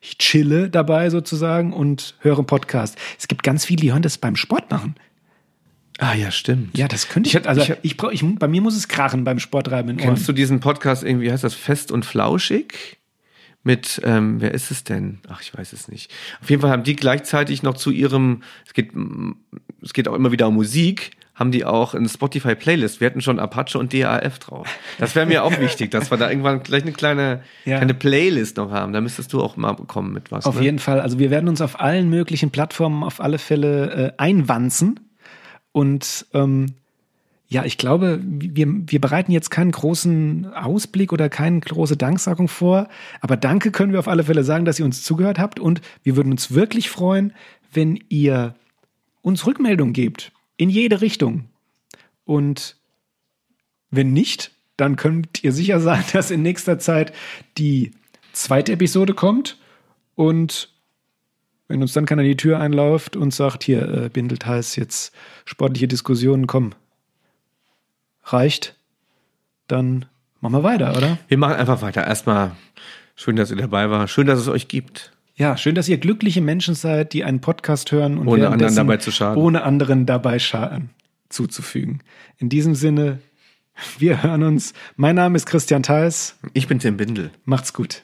[0.02, 2.98] Ich chille dabei sozusagen und höre Podcast.
[3.18, 4.96] Es gibt ganz viele, die hören das beim Sport machen.
[5.98, 6.78] Ah ja, stimmt.
[6.78, 7.46] Ja, das könnte ich.
[7.48, 9.98] Also ich- ich, brauch, ich, bei mir muss es krachen beim Ohren.
[9.98, 12.98] Kennst du diesen Podcast irgendwie, wie heißt das, Fest und Flauschig?
[13.64, 15.20] Mit, ähm, wer ist es denn?
[15.28, 16.10] Ach, ich weiß es nicht.
[16.42, 18.92] Auf jeden Fall haben die gleichzeitig noch zu ihrem, es geht,
[19.82, 23.00] es geht auch immer wieder um Musik, haben die auch eine Spotify-Playlist.
[23.00, 24.68] Wir hatten schon Apache und DAF drauf.
[24.98, 27.78] Das wäre mir auch wichtig, dass wir da irgendwann gleich eine kleine, Ja.
[27.78, 28.92] kleine Playlist noch haben.
[28.92, 30.46] Da müsstest du auch mal kommen mit was.
[30.46, 30.64] Auf ne?
[30.64, 31.00] jeden Fall.
[31.00, 35.00] Also wir werden uns auf allen möglichen Plattformen auf alle Fälle äh, einwanzen.
[35.72, 36.74] Und ähm,
[37.48, 42.90] ja, ich glaube, wir, wir bereiten jetzt keinen großen Ausblick oder keine große Danksagung vor.
[43.22, 45.60] Aber danke können wir auf alle Fälle sagen, dass ihr uns zugehört habt.
[45.60, 47.34] Und wir würden uns wirklich freuen,
[47.72, 48.56] wenn ihr
[49.22, 50.34] uns Rückmeldung gebt.
[50.60, 51.46] In jede Richtung.
[52.26, 52.76] Und
[53.92, 57.14] wenn nicht, dann könnt ihr sicher sein, dass in nächster Zeit
[57.58, 57.94] die
[58.34, 59.58] zweite Episode kommt.
[60.16, 60.70] Und
[61.70, 65.88] wenn uns dann keiner die Tür einläuft und sagt, hier, äh, Bindelt heißt jetzt sportliche
[65.88, 66.74] Diskussionen, komm,
[68.26, 68.76] reicht,
[69.68, 70.08] dann
[70.42, 71.20] machen wir weiter, oder?
[71.30, 72.06] Wir machen einfach weiter.
[72.06, 72.52] Erstmal
[73.16, 74.10] schön, dass ihr dabei war.
[74.10, 75.14] Schön, dass es euch gibt.
[75.40, 78.98] Ja, schön, dass ihr glückliche Menschen seid, die einen Podcast hören und Ohne anderen dabei
[78.98, 79.42] zu schaden.
[79.42, 80.90] ohne anderen dabei Schaden
[81.30, 82.02] zuzufügen.
[82.40, 83.20] In diesem Sinne,
[83.98, 84.74] wir hören uns.
[84.98, 86.36] Mein Name ist Christian Theis.
[86.52, 87.32] Ich bin Tim Bindel.
[87.46, 88.04] Macht's gut.